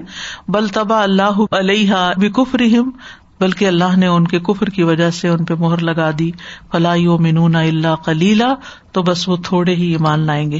[0.47, 2.61] بل تبا اللہ علیہ بکفر
[3.39, 6.31] بلکہ اللہ نے ان کے کفر کی وجہ سے ان پہ مہر لگا دی۔
[6.71, 8.53] فلاح و منون اللہ کلیلہ
[8.91, 10.59] تو بس وہ تھوڑے ہی ایمان لائیں گے۔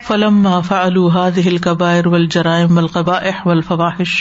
[0.00, 4.12] فلم فعلوا هذه الكبائر والجرائم والقبائح والفواحش،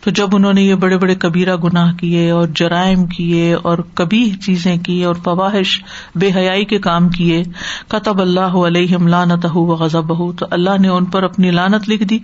[0.00, 4.22] تو جب انہوں نے یہ بڑے بڑے کبیرہ گناہ کیے اور جرائم کیے اور کبھی
[4.46, 5.72] چیزیں کی اور فواہش
[6.14, 7.42] بے حیائی کے کام کیے
[7.88, 12.02] قطب اللہ علیہ لانت و غضب ہو تو اللہ نے ان پر اپنی لانت لکھ
[12.02, 12.18] دی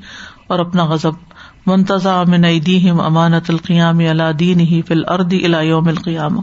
[0.47, 1.15] اور اپنا غضب۔
[1.67, 6.41] منتظا من ایدیہم امانت القیام علی دین ہی فی الارض الى یوم القیام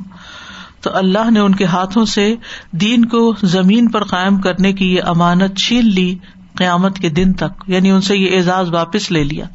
[0.82, 2.34] تو اللہ نے ان کے ہاتھوں سے
[2.82, 6.10] دین کو زمین پر قائم کرنے کی یہ امانت چھین لی۔
[6.58, 9.46] قیامت کے دن تک یعنی ان سے یہ اعزاز واپس لے لیا۔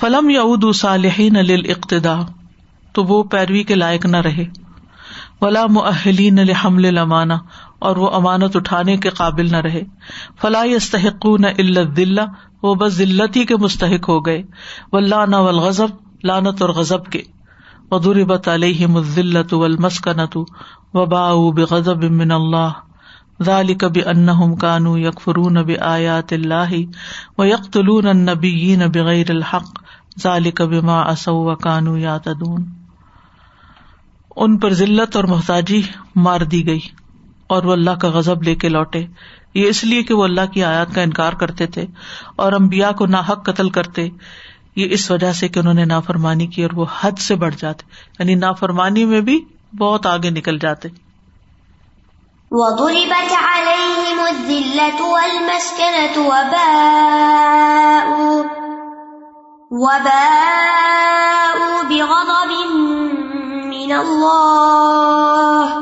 [0.00, 1.36] فلم یعود صالحین
[1.70, 2.20] اقتدا
[2.92, 4.44] تو وہ پیروی کے لائق نہ رہے۔
[5.40, 7.38] ولا محلین حمل لمانا
[7.78, 9.82] اور وہ امانت اٹھانے کے قابل نہ رہے۔
[10.40, 12.20] فلاح استحق نہ دلہ
[12.62, 14.42] وہ بس ذلت کے مستحق ہو گئے۔
[14.92, 15.88] و لانا والغضب
[16.24, 17.22] لانت اور غضب کے۔
[17.90, 20.38] ودربت علیہ مزلت والمسکنت
[20.94, 22.68] وباء بغضب من اللہ
[23.42, 26.74] ذالک بانہم کانوا یکفرون بآیات اللہ
[27.38, 29.82] و یقتلون النبیین بغیر الحق،
[30.22, 32.64] ذالک بما عصوا وکانوا یعتدون۔
[34.36, 35.82] ان پر ذلت اور محتاجی
[36.16, 36.80] مار دی گئی
[37.46, 39.06] اور وہ اللہ کا غضب لے کے لوٹے۔
[39.54, 41.86] یہ اس لیے کہ وہ اللہ کی آیات کا انکار کرتے تھے
[42.36, 44.08] اور امبیا کو ناحق قتل کرتے۔
[44.76, 47.82] یہ اس وجہ سے کہ انہوں نے نافرمانی کی اور وہ حد سے بڑھ جاتے۔
[48.18, 49.40] یعنی نافرمانی میں بھی
[49.78, 50.88] بہت آگے نکل جاتے۔
[52.50, 58.44] وضربت عليهم الذلة والمسكنة وباءوا
[59.72, 62.52] وباءوا بغضب
[63.64, 65.78] من الله.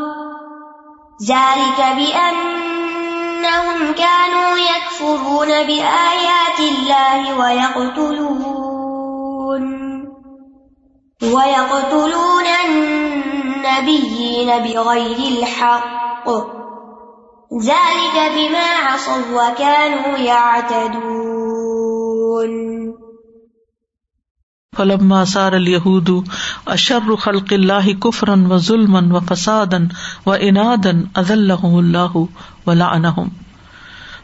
[1.29, 8.83] ذلك بأنهم كانوا يكفرون بآيات الله ويقتلون
[11.23, 16.06] ويقتلون النبيين بغير الحق.
[16.29, 16.57] الحق.
[17.65, 20.97] ذلك بما عصوا وكانوا يعتدون.
[24.77, 26.11] فلما سار اليهود
[26.67, 29.15] اشر خلق اللہ کفرا و ظلم
[30.27, 30.33] و
[31.17, 32.17] اذلهم اللہ
[32.67, 33.29] ولعنهم.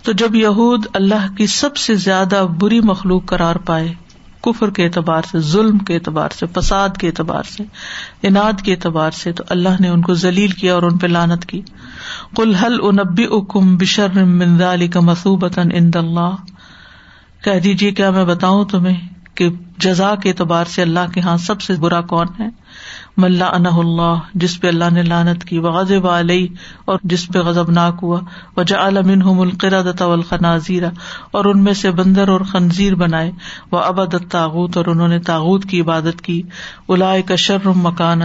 [0.03, 3.94] تو جب یہود اللہ کی سب سے زیادہ بری مخلوق قرار پائے
[4.43, 7.64] کفر کے اعتبار سے، ظلم کے اعتبار سے، فساد کے اعتبار سے
[8.22, 11.47] اناد کے اعتبار سے تو اللہ نے ان کو ذلیل کیا اور ان پہ لانت
[11.47, 11.61] کی۔
[12.36, 14.07] کل حل انبی اکم بشر
[14.72, 16.34] علی کا مسوبت اند اللہ؟
[17.45, 21.61] کہہ دیجیے کیا میں بتاؤں تمہیں؟ کہ جزا کے اعتبار سے اللہ کے ہاں سب
[21.61, 22.49] سے برا کون ہے؟
[23.16, 26.47] ملا انہ اللہ، جس پہ اللہ نے لانت کی غزب علیہ،
[26.85, 28.20] اور جس پہ غزب ناک ہوا
[28.57, 30.91] وجا عالمن القرا والخنازیرہ
[31.30, 33.30] اور ان میں سے بندر اور خنزیر بنائے
[33.70, 36.43] وہ ابد تاغت اور انہوں نے تاغت کی عبادت کی۔
[36.89, 38.20] الا کشر مکان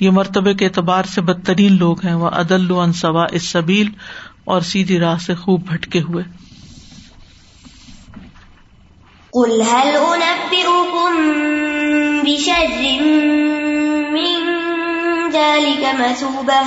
[0.00, 3.88] یہ مرتبے کے اعتبار سے بدترین لوگ ہیں۔ وہ عدل سوا اس سبیل
[4.44, 6.24] اور سیدھی راہ سے خوب بھٹکے ہوئے۔
[9.34, 11.12] قل هل أنبئكم
[12.22, 13.00] بشر
[14.14, 14.40] من
[15.30, 16.62] ذلك مثوبة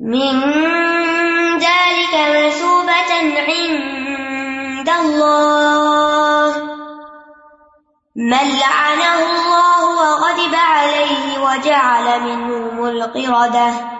[0.00, 0.40] من
[1.58, 3.12] ذلك مثوبة
[3.48, 6.56] عند الله
[8.16, 13.96] من لعنه الله وغضب عليه وجعل منهم القردة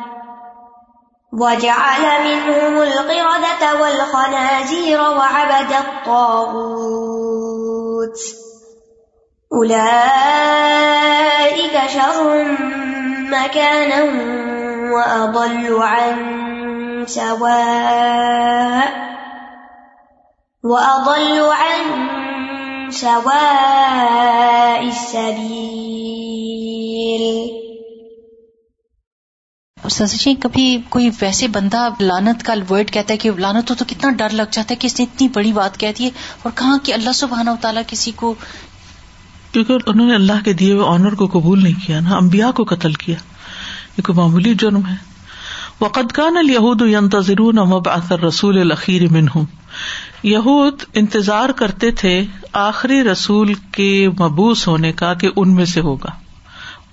[1.37, 6.97] وجعل منهم القردة والخنازير وعبد الطاغوت.
[9.53, 10.57] أولئك
[11.89, 12.45] شر
[13.30, 14.03] مكانا
[14.93, 16.16] وأضل عن
[17.07, 18.89] سواء
[20.64, 21.84] وأضل عن
[22.91, 26.07] سواء السبيل.
[29.91, 33.84] سر جی کبھی کوئی ویسے بندہ لانت کا ورڈ کہتا ہے کہ لانت ہو تو
[33.89, 36.11] کتنا ڈر لگ جاتا ہے کہ اس نے اتنی بڑی بات کہتی ہے،
[36.43, 38.34] اور کہاں کہ اللہ سبحانہ و تعالیٰ کسی کو
[39.53, 42.64] کیونکہ انہوں نے اللہ کے دیے ہوئے آنر کو قبول نہیں کیا نا امبیا کو
[42.64, 43.16] قتل کیا۔
[43.99, 44.95] یہ کوئی معمولی جرم ہے۔
[45.80, 49.45] وقت کان الہود ینتظر مبعث رسول الخیر منہم
[50.22, 56.11] یہود انتظار کرتے تھے آخری رسول کے مبوس ہونے کا کہ ان میں سے ہوگا۔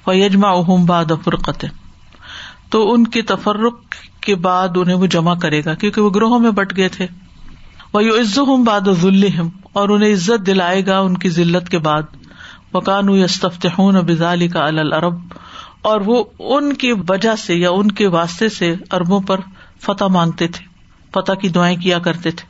[0.06, 0.52] فیجما
[0.86, 1.66] بعد فرقت
[2.74, 6.52] تو ان کے تفرق کے بعد انہیں وہ جمع کرے گا، کیونکہ وہ گروہوں میں
[6.52, 7.08] بٹ گئے تھے۔
[7.94, 12.02] وہ عز ہوں باد ذلحم اور انہیں عزت دلائے گا ان کی ذلت کے بعد۔
[12.74, 15.14] وکان استفتحون بزالی کا العرب
[15.82, 19.40] اور وہ ان کی وجہ سے یا ان کے واسطے سے اربوں پر
[19.82, 20.66] فتح مانگتے تھے،
[21.12, 22.46] فتح کی دعائیں کیا کرتے تھے۔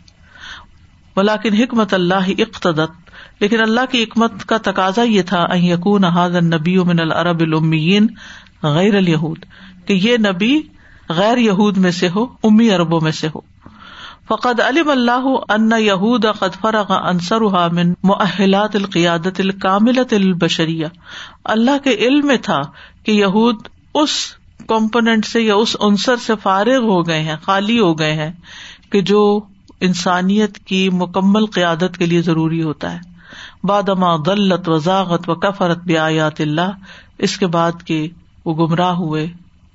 [1.15, 2.91] ولاکن حکمت اللہ اقتدت،
[3.39, 8.07] لیکن اللہ کی حکمت کا تقاضا یہ تھا یقون احاظ نبی من العرب العمین
[8.63, 9.45] غیر الہود
[9.85, 10.61] کہ یہ نبی
[11.09, 13.41] غیر یہود میں سے ہو، امی اربوں میں سے ہو۔
[14.27, 20.85] فقد علم اللہ ان یہود قد فرغ انصر من مؤہلات القیادت الکاملت البشریہ۔
[21.45, 22.61] اللہ کے علم میں تھا
[23.03, 23.55] کہ یہود
[23.95, 24.09] اس
[24.67, 28.31] کمپونیٹ سے یا اس عنصر سے فارغ ہو گئے ہیں، خالی ہو گئے ہیں
[28.91, 29.39] کہ جو
[29.79, 32.99] انسانیت کی مکمل قیادت کے لیے ضروری ہوتا ہے۔
[33.63, 36.71] بادما غلط وضاغت و کفرت بیات اللہ،
[37.17, 38.07] اس کے بعد کے
[38.45, 39.27] وہ گمراہ ہوئے۔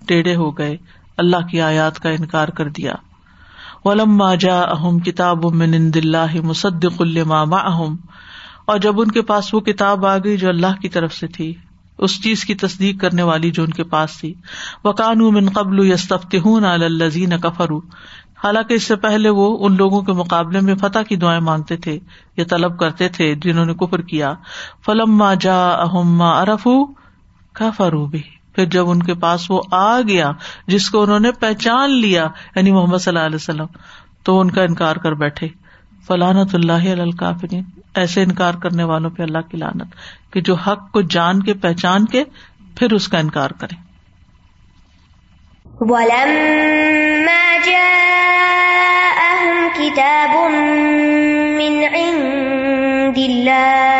[0.07, 0.77] ٹیڑے ہو گئے۔
[1.17, 2.95] اللہ کی آیات کا انکار کر دیا۔
[3.85, 7.03] ولم جا اہم کتاب من اللہ مصدق
[7.53, 7.97] اہم
[8.65, 11.55] اور جب ان کے پاس وہ کتاب آ گئی جو اللہ کی طرف سے تھی،
[11.99, 14.35] اس چیز کی تصدیق کرنے والی جو ان کے پاس تھی۔
[14.85, 17.73] وہ کانو من قبل یستفت الزین کفر
[18.45, 21.99] حالانکہ اس سے پہلے وہ ان لوگوں کے مقابلے میں فتح کی دعائیں مانگتے تھے
[22.37, 24.35] یا طلب کرتے تھے جنہوں نے کفر کیا۔
[24.87, 26.69] فلم جا اہم ارف
[27.53, 30.31] کا فروبی پھر جب ان کے پاس وہ آ گیا،
[30.67, 33.67] جس کو انہوں نے پہچان لیا یعنی محمد صلی اللہ علیہ وسلم،
[34.23, 35.49] تو ان کا انکار کر بیٹھے۔
[36.07, 37.63] فلانت اللہ الکافرین۔
[37.95, 39.95] ایسے انکار کرنے والوں پہ اللہ کی لانت
[40.33, 42.25] کہ جو حق کو جان کے، پہچان کے،
[42.79, 43.89] پھر اس کا انکار کرے۔
[49.77, 50.51] كتاب
[51.57, 53.99] من عند الله،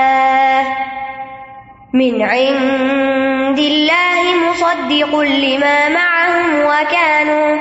[1.93, 3.18] من عند
[3.59, 7.57] الله مصدق لما معهم وكانوا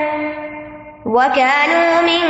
[1.06, 2.24] وكانوا من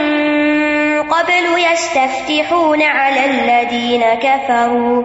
[1.02, 5.02] قبل يستفتحون على الذين كفروا.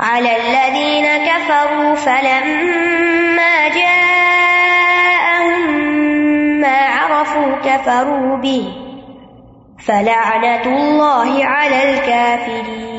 [0.00, 5.60] على الذين كفروا فلما جاءهم
[6.60, 8.64] ما عرفوا كفروا به.
[9.86, 12.91] فلعنت اللہ علی الكافرین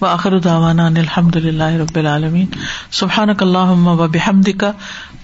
[0.00, 2.46] وآخر دعوانا ان الحمد للہ رب العالمین.
[2.90, 4.64] سبحانک اللہم و بحمدک،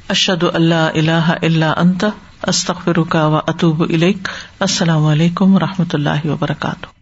[0.08, 2.04] اشہد اللہ الہ الا انت،
[2.46, 4.28] استغفرک و اتوب الیک.
[4.60, 7.01] السلام علیکم و رحمۃ اللہ وبرکاتہ.